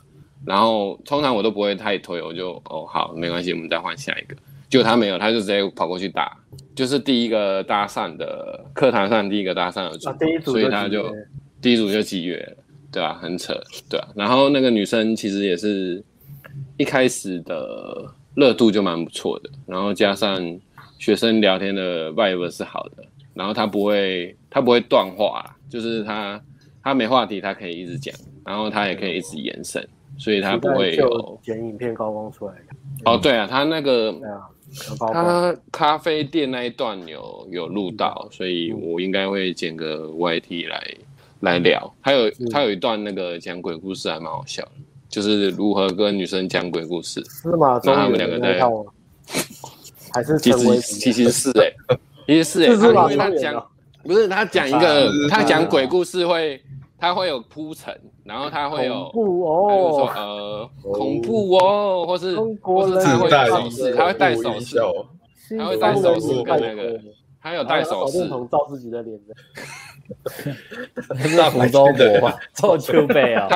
[0.45, 4.37] 然后通常我都不会太推，我就哦好，没关系，我们再换下一个。
[4.69, 6.35] 就他没有，他就直接跑过去打，
[6.75, 11.15] 就是第一个搭讪的课堂上第一个搭讪的组，啊、第一组所以他就
[11.61, 12.57] 第一组就集约，
[12.91, 13.53] 对啊，很扯，
[13.91, 14.09] 对啊。
[14.15, 16.03] 然后那个女生其实也是
[16.79, 20.59] 一开始的热度就蛮不错的，然后加上
[20.99, 26.43] 学生聊天的 vibe 是好的，然后他不会他不会断话，就是他
[26.83, 29.87] 他没话题，他可以一直讲，然后他也可以一直延伸。
[30.19, 32.55] 所以他不会有剪影片高光出来
[33.05, 34.15] 哦，对啊，他那个
[35.13, 40.95] 他咖啡店那一段有有录到，所以我应该会剪个 YT 来
[41.41, 41.93] 来聊。
[42.01, 44.71] 还有他有一段那个讲鬼故事还蛮好笑的，
[45.09, 47.25] 就是如何跟女生讲鬼故事。
[47.25, 47.81] 是吗？
[47.83, 48.61] 那他们两个在
[50.15, 51.73] 还是其实其实是哎，
[52.27, 53.67] 其实是哎，他因为他讲
[54.05, 56.63] 不是他讲一个他讲鬼故事会。
[57.03, 57.93] 它会有铺陈，
[58.23, 64.77] 然后它会有，恐怖哦，比如说呃，恐怖哦，或是或是它会手势，它会带手势，
[65.59, 67.01] 它会带手势跟那个，
[67.41, 69.35] 它有带手势，照自己的脸的，
[71.37, 73.49] 那福州博做秋背啊。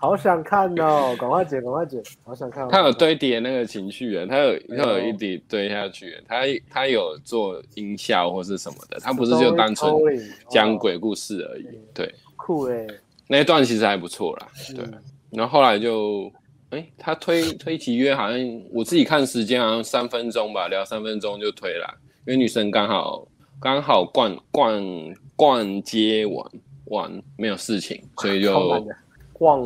[0.00, 1.14] 好想看哦！
[1.20, 2.02] 赶快剪，赶快剪！
[2.24, 2.66] 好想看。
[2.70, 6.36] 他有堆叠那个情绪啊，他有他有一点堆下去，他
[6.70, 9.92] 他有做音效或是什么的，他不是就单纯
[10.48, 11.66] 讲鬼故事而已。
[11.92, 12.86] 对，酷哎，
[13.28, 14.48] 那一段其实还不错啦。
[14.74, 14.82] 对，
[15.32, 16.32] 然后后来就，
[16.70, 18.38] 哎，他推推集约好像
[18.72, 21.94] 我自己看时间好像三分钟吧，聊三分钟就推了，
[22.26, 23.28] 因为女生刚好
[23.60, 24.82] 刚好逛逛
[25.36, 26.46] 逛街玩
[26.86, 28.82] 玩没有事情，所以就。
[29.40, 29.64] 逛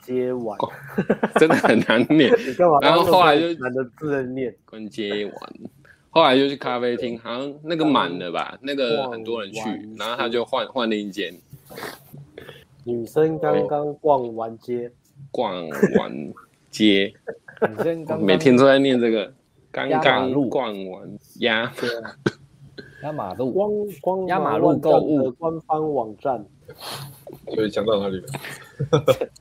[0.00, 0.58] 街玩，
[1.38, 2.32] 真的很难念。
[2.80, 4.54] 然后后来就难得字的念？
[4.64, 5.34] 逛街玩，
[6.08, 8.58] 后来就去咖啡厅，好像那个满了吧？
[8.62, 9.60] 那个很多人去，
[9.98, 11.30] 然后他就换换另一间。
[12.84, 14.90] 女生刚刚逛完街，
[15.30, 16.32] 逛完
[16.70, 17.12] 街，
[17.68, 19.30] 女生刚每天都在念这个，
[19.70, 21.70] 刚刚逛完压
[23.02, 26.44] 压马路，光光压马路购物的官方网站。
[27.54, 28.26] 所以讲到哪里了？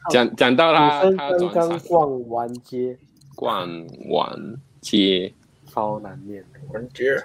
[0.10, 2.98] 讲讲到啦，他刚刚逛完街，
[3.36, 3.70] 逛
[4.10, 5.32] 完街，
[5.68, 6.44] 超难念。
[6.74, 7.16] 完街，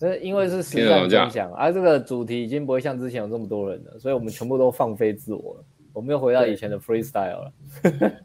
[0.00, 5.64] 那因为是实战分享，而、啊、这个主题已经不会像之前有这么多人了，所以我们全部都放飞自我了。
[5.92, 7.52] 我们又回到以前的 freestyle 了。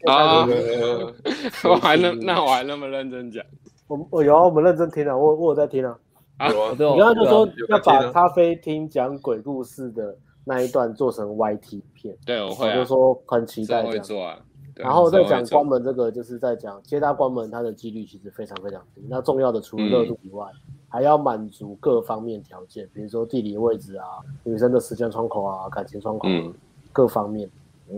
[0.12, 0.48] 啊，
[1.70, 3.46] 我还那 那我还那么认真讲。
[3.88, 5.96] 我我有啊，我们认真听啊，我我有在听啊。
[6.40, 10.18] 啊，你刚刚就说要把咖啡厅讲鬼故事的。
[10.46, 14.04] 那一段做成 YT 片，对，我会、啊，就说很期待这样。
[14.04, 14.40] 做啊。
[14.74, 19.06] 然后再讲关门这个，就是在讲接他关门，它的几率其实非常非常低。
[19.08, 24.06] 那重要的除了热度以外，嗯、还要满足各方面条件，比如说地理位置啊、
[24.44, 26.52] 女生的时间窗口啊、感情窗口、啊，嗯、
[26.92, 27.48] 各方面。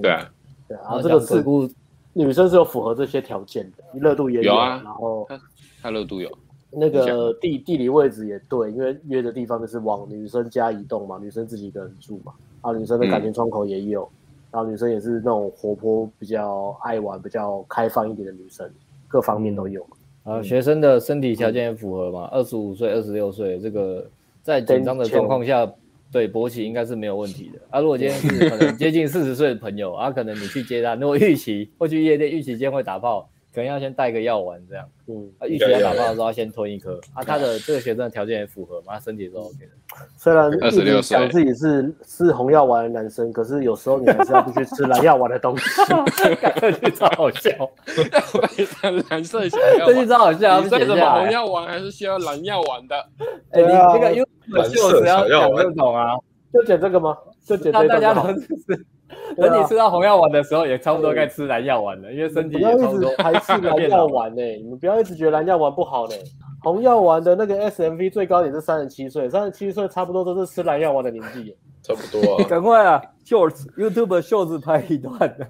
[0.02, 0.30] 对啊，
[0.68, 0.82] 对啊。
[0.86, 1.70] 然后这个事故，
[2.12, 4.82] 女生是有符合这些条件的，热度也有，有啊。
[4.84, 5.26] 然后
[5.82, 6.30] 它热度有。
[6.74, 14.16] 那个地地理位置也对，因为约的地方就是往女生家移动嘛，女生自己一个人住嘛，然后女生的感情窗口也有，嗯、
[14.52, 18.70] 然后女生也是那种活泼、比较爱玩、比较开放一点的女生，
[19.10, 19.82] 各方面都有。
[20.24, 24.10] 啊，嗯、学生的身体条件也符合嘛，二十五岁、二十六岁，这个
[24.42, 25.70] 在紧张的状况下，
[26.10, 27.60] 对勃起应该是没有问题的。
[27.70, 33.28] 啊，如果今天是 可能接近四十岁的朋友，啊，可能你去接他，如果预期或去夜店，预期间会打炮。
[33.54, 39.72] 可能要先带个药丸这样，嗯，他预期要打炮的时候要先吞一颗，啊，他的这个学生的条件也符合嘛，他身体都 OK 的。
[40.18, 45.66] 虽然一直讲自己是吃红药丸的男生，可是有时候你还是要必须吃蓝药丸的东西。
[46.62, 47.50] 这句超好笑，
[49.10, 50.62] 蓝色小药丸，这句超好笑。
[50.62, 52.96] 你为什么红药丸还是需要蓝药丸的？
[53.52, 56.16] 哎，你那个因为就是要讲这种啊，
[56.54, 57.18] 就剪这个吗？
[57.46, 57.88] 就剪这个。
[57.90, 58.86] 大家都是。
[59.38, 63.12] 等你吃到红药丸的时候，也差不多该吃蓝药丸了，因为身体也差不多。
[63.20, 64.42] 还是蓝药丸呢？
[64.42, 66.16] 你们不要一直觉得蓝药丸不好呢。
[66.64, 71.56] 红药丸的那个 SMV 最高也是三十七岁，三十七岁差不多都是吃蓝药丸的年纪。
[71.82, 72.44] 差不多啊。
[72.48, 75.48] 赶快啊，Shorts YouTube Shorts 拍一段的。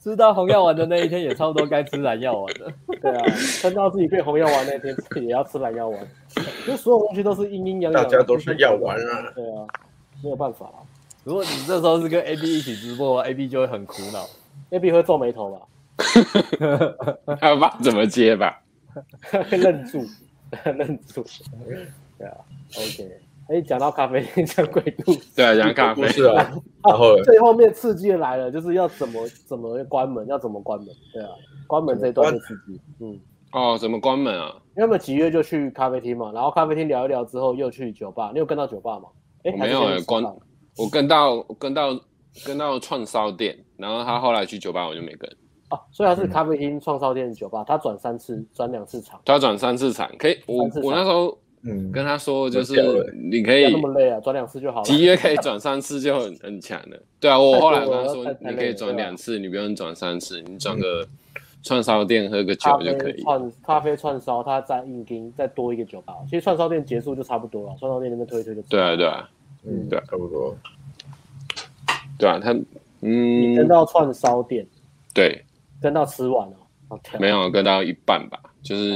[0.00, 2.72] 吃到红药丸的那一天，也差不多该吃蓝药丸了。
[3.02, 3.24] 对啊，
[3.60, 5.98] 看到自己变红药丸那天，自己也要吃蓝药丸。
[6.64, 9.32] 就所有东西都是阴阴阳阳，大家都是药丸啊。
[9.34, 9.66] 对啊，
[10.22, 10.70] 没有办法。
[11.26, 14.24] 如果你这时候是跟 A B 一起直播，A B 就会很苦恼
[14.70, 15.60] ，A B 会皱眉头吧？
[17.40, 18.62] 他不知道怎么接吧？
[19.50, 20.04] 愣住，
[20.64, 21.26] 愣住。
[22.16, 22.36] 对啊
[22.78, 23.10] ，OK。
[23.48, 26.48] 哎，讲到咖啡厅讲鬼故事，对啊，讲咖啡是啊。
[26.84, 30.86] 然后最后面刺激的来了，就是要怎么怎么关门，要怎么关门？
[31.12, 31.30] 对啊，
[31.66, 32.80] 关门这一段是刺激。
[33.00, 33.18] 嗯。
[33.50, 34.54] 哦，怎么关门啊？
[34.76, 38.30] 因为我们几月就去咖啡厅嘛，然后咖啡厅聊一聊之后，又去酒吧。
[38.32, 39.08] 你有跟到酒吧吗？
[39.42, 40.22] 哎，没有哎，关。
[40.78, 42.00] 我跟到跟到
[42.44, 45.30] 跟到串烧店，然后他后来去酒吧，我就没跟。
[45.70, 49.20] 哦，所以他是咖啡厅、串烧店、酒吧，他转三次，转两次场。
[49.24, 50.38] 他转三次场，可以。
[50.46, 51.36] 我我那时候。
[51.68, 52.76] 嗯，跟他说就是
[53.28, 54.84] 你可以那么累啊，转两次就好了。
[54.86, 56.96] 集约可以转三次就很很强了。
[57.18, 61.04] 对啊，我后来跟他说你可以转两次，你不用转三次，你转个
[61.64, 63.20] 串烧店喝个酒就可以。
[63.22, 66.14] 串咖啡串烧，他再硬钉再多一个酒吧。
[66.26, 68.62] 其实串烧店结束就差不多了，串烧店那边推一推就。
[68.68, 69.28] 对啊，对啊，
[69.66, 70.56] 嗯，对，差不多。
[72.18, 72.54] 对啊，他
[73.02, 74.66] 嗯，跟到串烧店，
[75.12, 75.44] 对，
[75.82, 76.56] 跟到吃完了，
[77.20, 78.94] 没有跟到一半吧，就是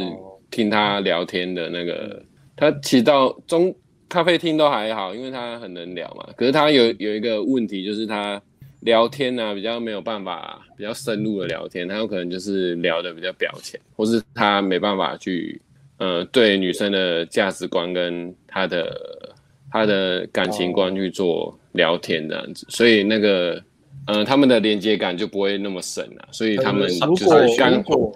[0.50, 2.22] 听他聊天的那个。
[2.56, 3.74] 他起到中
[4.06, 6.28] 咖啡厅都还好，因为他很能聊嘛。
[6.36, 8.40] 可是他有有一个问题，就是他
[8.80, 15.58] 聊天呢、啊、比较没有办法比较深入的聊天，他有可能就是聊的比较表浅，或是他没办法去
[15.96, 19.29] 呃对女生的价值观跟他的
[19.70, 23.62] 他的感情观去做聊天这样子，所以那个
[24.06, 26.28] 呃他们的连接感就不会那么深了、啊。
[26.32, 28.10] 所以他们就是干货。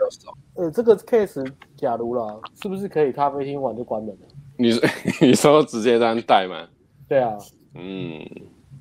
[0.57, 1.45] 呃，这个 case
[1.77, 4.27] 假如啦，是不是可以咖啡厅玩就关门了？
[4.57, 4.89] 你说
[5.21, 6.69] 你说直接这样带吗？
[7.09, 7.37] 对啊，
[7.75, 8.25] 嗯，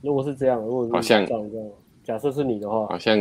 [0.03, 1.26] 如果是这样，如果是好像
[2.03, 3.17] 假设是你的话，好像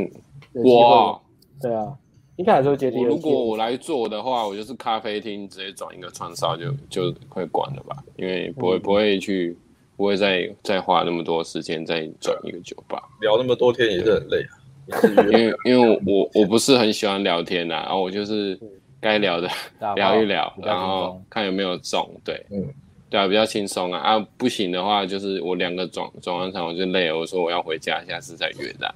[0.52, 1.18] 我，
[1.62, 1.96] 对啊，
[2.36, 3.04] 应该还是会接第二。
[3.04, 9.56] 如果我来做的话，我就是咖啡厅直接转一个串烧就就会关了吧，因为不会、嗯、不会去
[9.96, 14.98] 不会再再花那么多时间再转一个酒吧，聊那么多天也是很累啊，
[15.30, 18.58] 因为因为我我不是很喜欢聊天呐、啊，然后我就是。
[19.04, 19.48] 该聊的
[19.96, 22.64] 聊一聊，然后看有没有中，对，嗯，
[23.10, 28.94] 对啊，比较轻松啊啊，不行的话就是我两个转转完场我就累了，我说我要回家，下次再约的，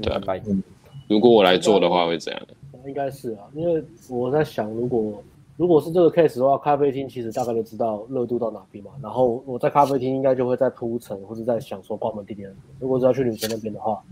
[0.00, 0.62] 对啊，嗯，
[1.08, 2.54] 如果我来做的话会怎样的？
[2.88, 5.22] 应该是啊，因为我在想，如果
[5.56, 12.48] 如果是这个 case 的话，咖啡厅其实大概就知道热度到哪边嘛，然后我在咖啡厅应该就会在铺陈或者在想说关门地点。
[12.78, 14.02] 如果是要去女生那边的话，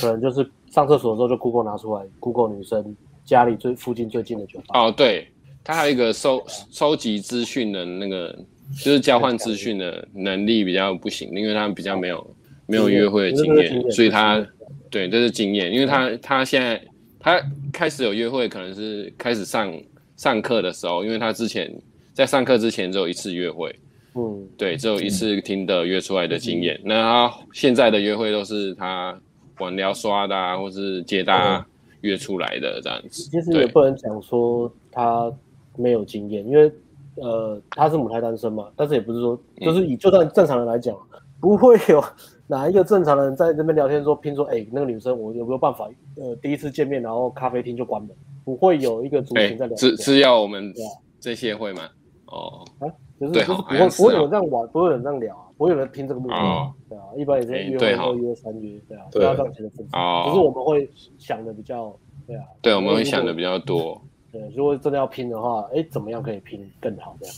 [0.00, 2.94] 可能就是上厕所的时候就 Google 拿出来，Google 女生。
[3.24, 5.28] 家里最附近最近的酒吧哦，对，
[5.62, 6.42] 他还有一个收
[6.72, 8.36] 收集资讯的那个，
[8.82, 12.26] 就是交换资讯的能力比较不行，因为他比较没有
[12.72, 14.44] 没有约会的经验，所以他
[14.90, 16.82] 对这是经验，因为他他现在
[17.20, 17.40] 他
[17.72, 19.72] 开始有约会，可能是开始上
[20.16, 21.70] 上课的时候，因为他之前
[22.12, 23.74] 在上课之前只有一次约会，
[24.14, 29.14] 嗯，对，只有一次听的约出来的经验，那他现在的约会都是他
[29.58, 31.64] 网聊刷的啊，或是接搭。
[32.02, 35.32] 约出来的这样子，其实也不能讲说他
[35.76, 36.68] 没有经验，因为
[37.14, 42.04] 呃他是母胎单身嘛，但是也不是说就是以就算正常人来讲，嗯、不会有
[42.52, 48.10] 哪一个正常人在这边聊天说拼说哎、欸、那个女生我有没有办法呃第一次见面然后咖啡厅就关门，
[48.44, 50.70] 不会有一个族群在聊天，是是要我们
[51.18, 51.88] 这些会吗？
[52.26, 52.84] 哦啊，
[53.18, 56.34] 就是就是不会不会有人这样玩，不会有人这样聊啊，不会有人拼这个目的。
[56.34, 60.26] 哦对啊，一般也是约二约三约，对啊，不要这样子的正常。
[60.26, 61.90] 只是我们会想的比较，
[62.26, 62.44] 对啊。
[62.60, 63.98] 对，我们会想的比较多。
[64.30, 67.16] 对，如果真的要拼的话，哎，怎么样可以拼更好？
[67.18, 67.36] 这样。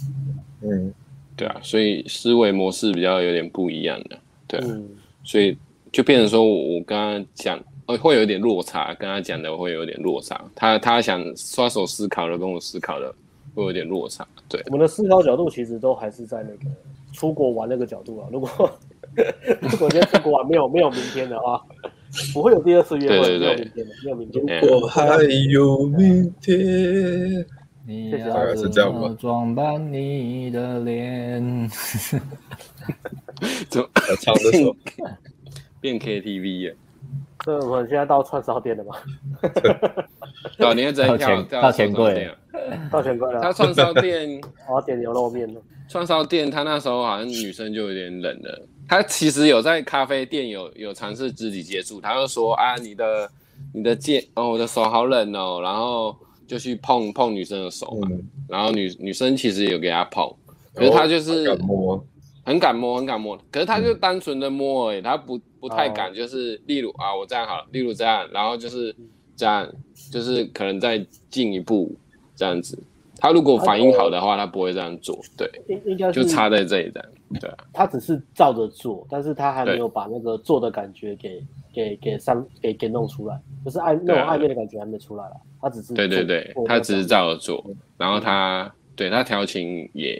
[0.62, 0.94] 嗯，
[1.36, 4.66] 对啊，所以思维模式比较有点不一样的，对啊。
[5.24, 5.56] 所以
[5.90, 10.40] 就变成说我刚刚讲，呃，会有点落差，跟他讲的会有点落差。
[10.54, 13.12] 他他想刷手思考的，跟我思考的
[13.54, 14.26] 会有点落差。
[14.48, 16.74] 对，我们的思考角度其实都还是在那个
[17.12, 18.28] 出国玩那个角度啊。
[18.30, 18.48] 如果
[19.60, 21.60] 如果今天出国玩没有没有明天的话，
[22.32, 23.38] 不会有第二次约会。
[23.38, 24.62] 没有明天的，没有明天。
[24.68, 25.16] 我还
[25.50, 27.46] 有明天，
[27.86, 31.68] 你要怎么装扮你的脸？
[33.68, 33.88] 怎么
[34.20, 34.74] 唱的时候
[35.80, 36.76] 变 KTV 耶？
[37.44, 38.94] 这我们现在到串烧店了吗？
[40.56, 42.30] 老年人跳到钱柜，
[42.90, 43.40] 到钱柜了。
[43.42, 45.60] 他串烧店， 我要点牛肉面了。
[45.86, 48.66] 串烧店，他那时候好像女生就有点冷了。
[48.88, 53.30] 他其实有在咖啡店有有尝试肢体接触，他就说啊，你的
[53.74, 56.16] 你的肩哦，我的手好冷哦，然后
[56.46, 60.30] 就去碰碰女生的手嘛，嗯、然后女女生其实也有给他碰，
[60.74, 62.04] 可是他就是很敢摸，
[62.44, 68.94] 很敢摸，很敢摸，可是他就单纯的摸而已，他不不太敢，就是例如啊，我这样好了，例如这样，然后就是
[69.36, 69.66] 这样，
[70.10, 71.90] 就是可能再进一步
[72.36, 72.78] 这样子，
[73.18, 75.18] 他如果反应好的话，他不会这样做。
[75.36, 77.04] 对，应应该就差在这一站。
[77.40, 81.42] 对啊，他只是照着做，但是他还没有把那个做的感觉给
[81.72, 85.36] 给给上给给弄出来，就是暧那种暧昧的感觉还没出来了。
[85.60, 87.64] 他只是对对对，他只是照着做，
[87.96, 90.16] 然后他对他调情也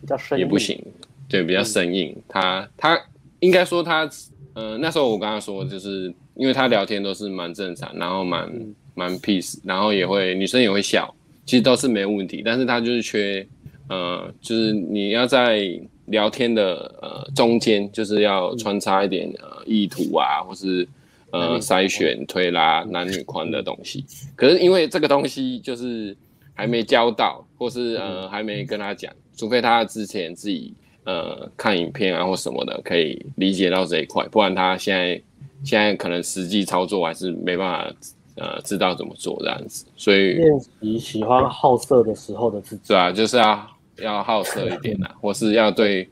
[0.00, 0.80] 比较生硬，也不行，
[1.28, 2.16] 对，比较生硬。
[2.28, 2.98] 他他
[3.40, 4.08] 应该说他，
[4.54, 8.50] 呃，那时候我跟他说，就是因为他聊天都是蛮正常，然后蛮
[8.94, 13.46] 蛮 peace，然后也会女生也会笑，其实都是没问题，但是他就是缺，
[13.88, 15.80] 呃，就是你要在。
[16.06, 20.86] 聊天的呃中间就是要穿插一点呃意图啊，或是
[21.32, 24.04] 呃筛选推拉男女宽的东西。
[24.36, 26.16] 可是因为这个东西就是
[26.54, 30.72] 还没教到，或是呃还没跟他讲，除非他之前自己
[31.04, 35.20] 呃看影片啊或什么的可以理解到这一块，不然他现在
[35.64, 37.92] 现在可能实际操作还是没办法
[38.36, 39.84] 呃知道怎么做这样子。
[39.96, 43.68] 所以练习喜欢好色的时候的自己，对啊，就是要。
[43.98, 46.08] 要好色一点呐、啊，或是要对，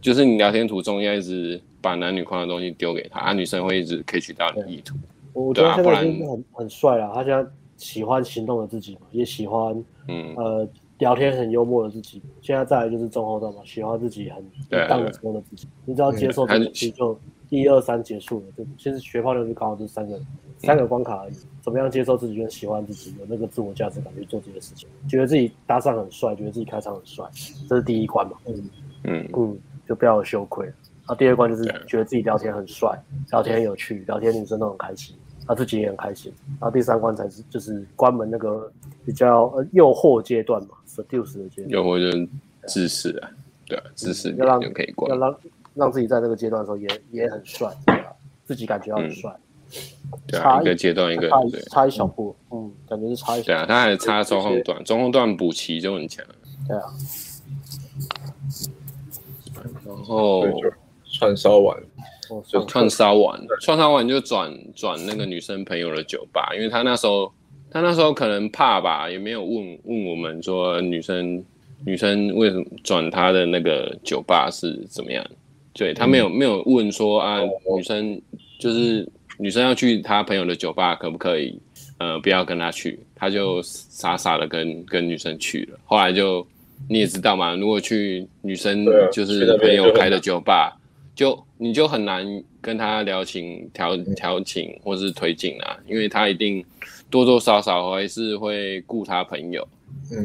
[0.00, 4.94] 就是你聊天途中要一直把男女框的东西丢给他，啊，女生会一直可以取到你的意图。
[5.32, 7.44] 我觉得现在已经很很帅了，他现在
[7.76, 10.68] 喜欢行动的自己嘛，也喜欢，嗯呃，
[10.98, 12.22] 聊天很幽默的自己。
[12.40, 14.44] 现在再来就是中后段嘛，喜欢自己很
[14.88, 15.66] 荡的时候的自己。
[15.84, 17.18] 你只要接受这个，其实就
[17.48, 18.46] 一二三结束了。
[18.56, 20.20] 就其实学泡妞就刚好这三个
[20.58, 21.34] 三个关卡而已。
[21.60, 27.24] 怎么样接受自己，跟喜欢自己，有那个自我价值感去做这些事情，觉得自己搭讪很帅，觉得自己开场很帅，
[27.68, 28.36] 这是第一关嘛？
[28.46, 28.70] 嗯
[29.04, 29.58] 嗯嗯，
[29.88, 30.66] 就不要有羞愧。
[30.66, 32.98] 然后第二关就是觉得自己聊天很帅，
[33.30, 35.14] 聊天很有趣，聊天女生都很开心，
[35.46, 36.32] 他自己也很开心。
[36.58, 38.72] 然后第三关才是就是关门那个
[39.04, 41.70] 比较呃诱惑阶段嘛，seduce 的阶段。
[41.70, 42.28] 诱惑就是
[42.66, 43.30] 知识啊，
[43.66, 45.36] 对啊，知识要让可以关，要让
[45.74, 47.68] 让自己在这个阶段的时候也也很帅？
[48.46, 49.34] 自己感觉要很帅。
[50.26, 53.46] 对啊，一个阶段一个，对，差一小步，嗯，感觉是差一小步。
[53.46, 56.24] 对啊，他还差中后段，中后段补齐就很强。
[56.68, 56.92] 对啊，然
[60.04, 60.46] 后
[61.12, 61.76] 串烧完，
[62.46, 67.32] 就串烧完，串烧完就转转那个女生朋友的酒吧，因为他那时候
[67.70, 71.44] 他那时候可能怕吧，也没有问问我们说女生
[71.84, 75.24] 女生为什么转他的那个酒吧是怎么样，
[75.72, 77.40] 对他没有没有问说啊，
[77.76, 78.20] 女生
[78.58, 79.08] 就是。
[79.36, 81.58] 女生要去他朋友的酒吧，可不可以？
[81.98, 85.78] 呃，不要跟他去，他就傻傻的跟跟女生去了。
[85.86, 86.46] 后来就
[86.88, 90.76] 你也知道嘛，如果去女生就是朋友开的酒吧，
[91.14, 92.26] 就你就很难
[92.60, 96.64] 跟她聊情调调情或是推进啊，因为她一定
[97.10, 99.66] 多多少少还是会顾她朋友，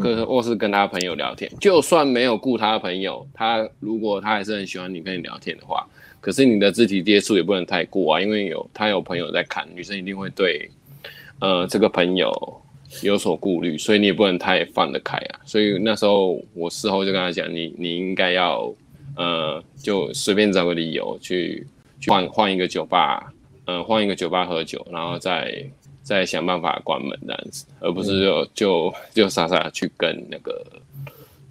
[0.01, 1.49] 或或是跟她朋友聊天。
[1.59, 5.87] 就算没有顾她朋友，她如果她还是很喜欢你跟你聊天的话。
[6.21, 10.69] 可是你的肢体接触也不能太过啊，因为有他有朋友在看，女生一定会对，
[11.39, 12.29] 呃，这个朋友
[13.01, 15.39] 有所顾虑，所以你也不能太放得开啊。
[15.45, 18.73] 所以那时候我事后就跟他讲，你你应该要，
[19.15, 21.65] 呃，就随便找个理由去
[22.07, 23.33] 换换一个酒吧，
[23.65, 25.63] 嗯、呃，换一个酒吧喝酒，然后再
[26.03, 30.65] 再想办法关门这样子，而不是就就就傻傻去跟那个。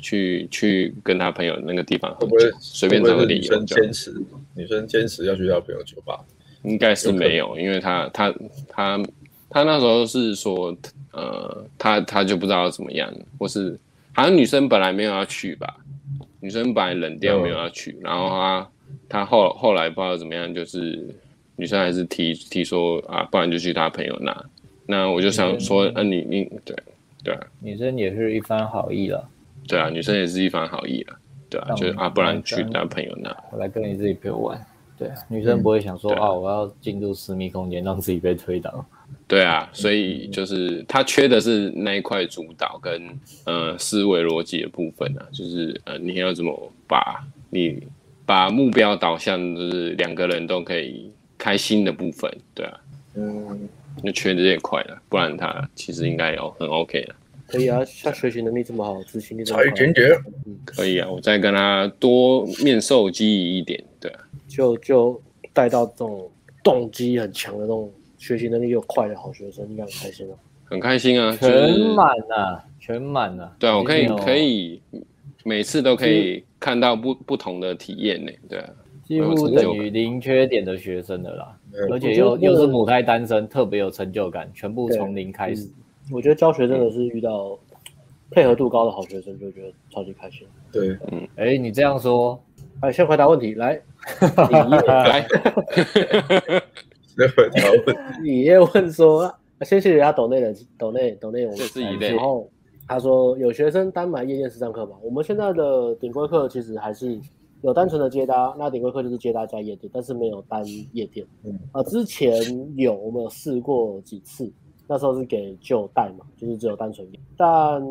[0.01, 3.41] 去去跟他朋友那个地方喝酒，随便找个理由。
[3.41, 4.23] 女生坚持，
[4.55, 6.25] 女生坚持要去他朋友酒吧，
[6.63, 8.33] 应该是没有，因为他他
[8.69, 9.03] 他
[9.51, 10.77] 他那时候是说，
[11.13, 13.79] 呃，他他就不知道怎么样，或是
[14.13, 15.77] 好像女生本来没有要去吧，
[16.41, 18.69] 女生本来冷掉没有要去，然后他
[19.09, 21.15] 他后后来不知道怎么样，就是
[21.57, 24.45] 女生还是提提说啊，不然就去他朋友那，
[24.87, 26.77] 那我就想说，嗯，你你对
[27.25, 29.29] 对，女生也是一番好意了。
[29.67, 31.17] 对啊，女生也是一番好意了，
[31.51, 34.67] 对啊，就是啊，不然去他朋友那，我来跟你自己陪我玩。
[34.97, 38.85] 对啊，女生不会想说、嗯、啊，我要进入私密空间，让自己被推倒。
[39.27, 43.03] 对啊，所以就是他缺的是那一块主导跟
[43.45, 47.83] 呃思维逻辑的部分啊，就是呃你要怎么把你
[48.25, 52.81] 把目标导向就是两个人都可以开心的部分，对啊，
[53.17, 53.69] 嗯，
[54.03, 57.15] 那缺这一块了，不然他其实应该有很 OK 的。
[57.47, 60.11] 可以啊，他学习能力这么好，执行力这么好，差一点点。
[60.67, 65.23] 可以啊，我再跟他多面授机宜一点，对啊，就就
[65.55, 66.31] 带到这种
[66.63, 70.35] 动机很强的那种学习能力又快的好学生，应该很开心哦。
[70.65, 73.57] 很开心啊，全满啊，全满啊。
[73.59, 74.83] 对啊，我可以可以
[75.45, 78.69] 每次都可以看到不不同的体验呢，对啊，
[79.05, 81.57] 几乎等于零缺点的学生的啦，
[81.91, 85.67] 而且又又是母胎单身，特别有成就感，全部从零开始。
[86.13, 87.59] 我觉得教学真的是遇到
[88.31, 90.47] 配合度高的好学生，就觉得超级开心。
[90.71, 92.39] 对，嗯，哎，你这样说，
[92.81, 93.81] 哎，先回答问题，来，
[94.87, 95.27] 来，
[97.19, 97.97] 先回答问。
[98.23, 99.27] 你也问说，
[99.63, 102.49] 先谢谢人家抖内的抖内抖内，我们是以然后
[102.87, 104.97] 他说有学生单买夜店实战课吗？
[105.03, 107.19] 我们现在的顶规课其实还是
[107.63, 111.27] 有单纯的接搭，那顶规课就是接搭加夜店，但是没有单夜店。
[111.45, 112.33] 嗯啊，之前
[112.77, 114.49] 有我们有试过几次，
[114.87, 117.83] 那时候是给旧带嘛，就是只有单纯夜，但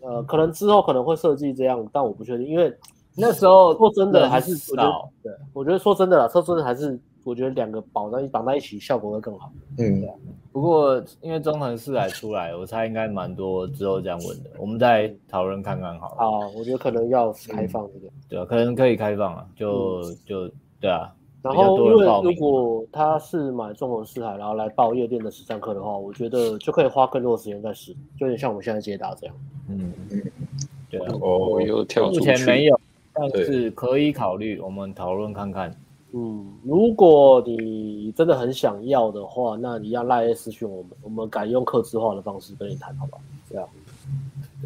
[0.00, 2.76] 呃可能之后可能会设计这样，但我不确定，因为
[3.16, 4.92] 那时候说真的还是我觉得，
[5.22, 6.98] 对，我觉得说真的啦，说真的还是。
[7.26, 9.52] 我觉得两个绑在绑在一起效果会更好。
[9.78, 10.14] 嗯，对啊。
[10.52, 16.16] 不过因为中横四海出来，我猜应该蛮多之后这样问的，我们再讨论看看好了。
[16.18, 18.06] 好，我觉得可能要开放这个。
[18.28, 20.48] 对啊，可能可以开放啊，就就
[20.80, 21.12] 对啊。
[21.42, 29.36] 然后因为如果他是买中横四海，然后来报夜店的实战课的话，我觉得就可以花更多的时间在实，就有点像我们现在接搭这样。
[29.68, 30.22] 嗯嗯，
[30.88, 31.06] 对啊。
[31.20, 32.18] 哦，又跳出去。
[32.18, 32.80] 目前没有，
[33.12, 35.76] 但是可以考虑，我们讨论看看。
[36.12, 43.18] 嗯，如果你真的很想要的话，那你要赖私讯我们，我们改用客制化的方式跟你谈，好吧？
[43.50, 43.68] 这样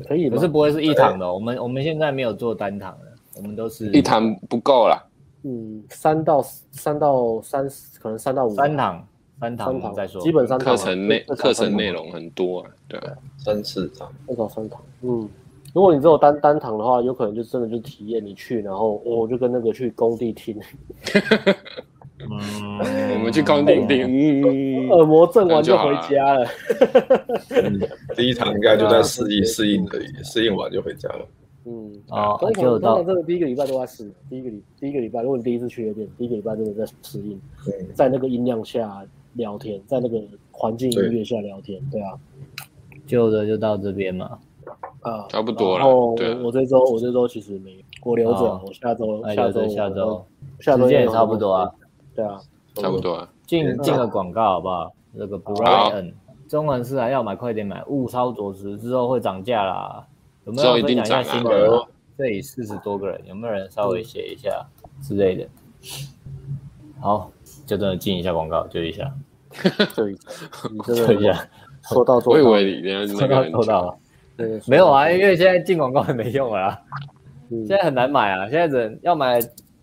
[0.06, 1.32] 可以，可是不会是一堂的。
[1.32, 5.10] 我们我们现在没有做单堂的，我们都是一堂不够了。
[5.42, 7.66] 嗯，三到三到三，
[7.98, 9.06] 可能三到五三堂，
[9.40, 10.20] 三堂再说。
[10.20, 14.80] 基本上课程内课程内容很多啊，对啊，三四堂，至少三堂。
[15.00, 15.28] 嗯。
[15.74, 20.58] 如果你只有单单堂的话，有可能就真的就体验你去，然后我就跟那个去工地听。
[22.28, 22.78] 嗯，
[23.14, 26.46] 我们去工地听， 耳膜震完就回家了。
[28.14, 31.26] 第一场应该就在适应适应而已，适应完就回家了。
[31.64, 37.40] 嗯，啊，通常通常这个第一个礼拜都在适应，第一个礼第一个礼拜，如果你第一次去夜店，第一个礼拜真的在适应，
[37.94, 42.12] 在那个音量下聊天，在那个环境音乐下聊天，对啊，
[43.06, 44.38] 旧的就到这边嘛。
[45.00, 45.78] 啊，差不多了。
[45.78, 50.26] 然后我我这周我这周其实没有，我留着，我下周下周下周
[50.60, 51.70] 下周也差不多啊。
[52.14, 52.40] 对啊，
[52.74, 53.28] 差不多啊。
[53.46, 54.92] 进进个广告好不好？
[55.12, 56.12] 那个 Brian，
[56.48, 60.06] 中文是还要买快点买，物超所值，之后会涨价啦。
[60.44, 61.86] 有没有分享一下心得？
[62.16, 64.66] 这里四十多个人，有没有人稍微写一下
[65.00, 65.48] 之类的？
[67.00, 67.30] 好，
[67.66, 69.10] 就真的进一下广告，就一下，
[69.96, 70.28] 就一下，
[70.84, 71.48] 就一下，
[71.82, 73.98] 说到做到，我以为你说到做到
[74.40, 74.60] 了。
[74.66, 76.80] 没有啊，因为现在进广告也没用了啊，
[77.50, 78.48] 现在很难买啊。
[78.48, 79.40] 现在人要买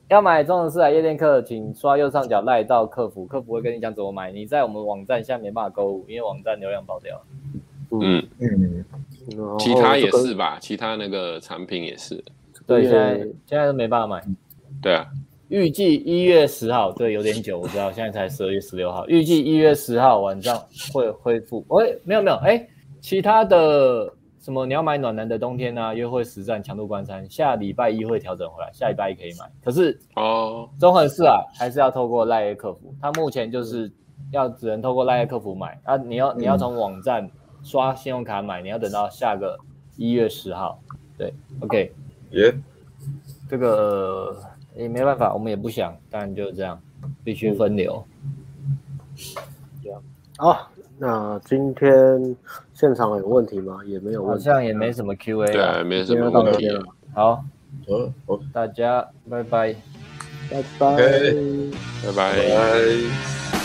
[0.09, 4.31] 要买中横四海夜店客，请刷右上角赖到客服，客服会跟你讲怎么买。
[4.31, 7.21] 你在我们网站下面办法购物，因为网站流量爆掉。
[7.91, 8.85] 嗯嗯，
[9.59, 10.57] 其他也是吧？
[10.59, 12.23] 其他那个产品也是。
[12.65, 14.21] 对，现在现在都没办法买。
[14.81, 15.05] 对啊，
[15.47, 20.61] 预计一月十号，对，有点久，我知道，现在才十二月十六号，预计一月十号晚上
[20.93, 21.65] 会恢复。
[21.69, 22.67] 喂，没有没有，哎，
[23.01, 24.13] 其他的。
[24.47, 24.65] 什么？
[24.65, 25.93] 你要买暖男的冬天啊？
[25.93, 29.51] 约会实战强度关山，下礼拜一会调整回来，下礼拜一可以买。
[29.61, 33.91] 可是哦，中恒四啊还是要透过赖客服，他目前就是
[34.31, 35.97] 要只能透过赖客服买啊。
[35.97, 37.29] 你要你要从网站
[37.61, 39.59] 刷信用卡买，你要等到下个
[39.97, 40.79] 一月十号。
[41.17, 41.93] 对，OK，
[42.31, 42.55] 耶，
[43.49, 44.33] 这个
[44.77, 46.81] 也没办法，我们也不想，但就是这样，
[47.21, 48.01] 必须分流。
[49.83, 50.01] 这样
[50.37, 50.71] 好。
[50.99, 52.35] 那今天
[52.73, 53.79] 现场有问题吗？
[53.85, 56.67] 也没有问题，好像也没什么 Q&A，对啊，没什么问题。
[57.13, 57.43] 好，
[57.87, 58.11] 嗯，
[58.51, 59.75] 大家拜拜，
[60.49, 60.97] 拜拜，
[62.05, 63.56] 拜拜。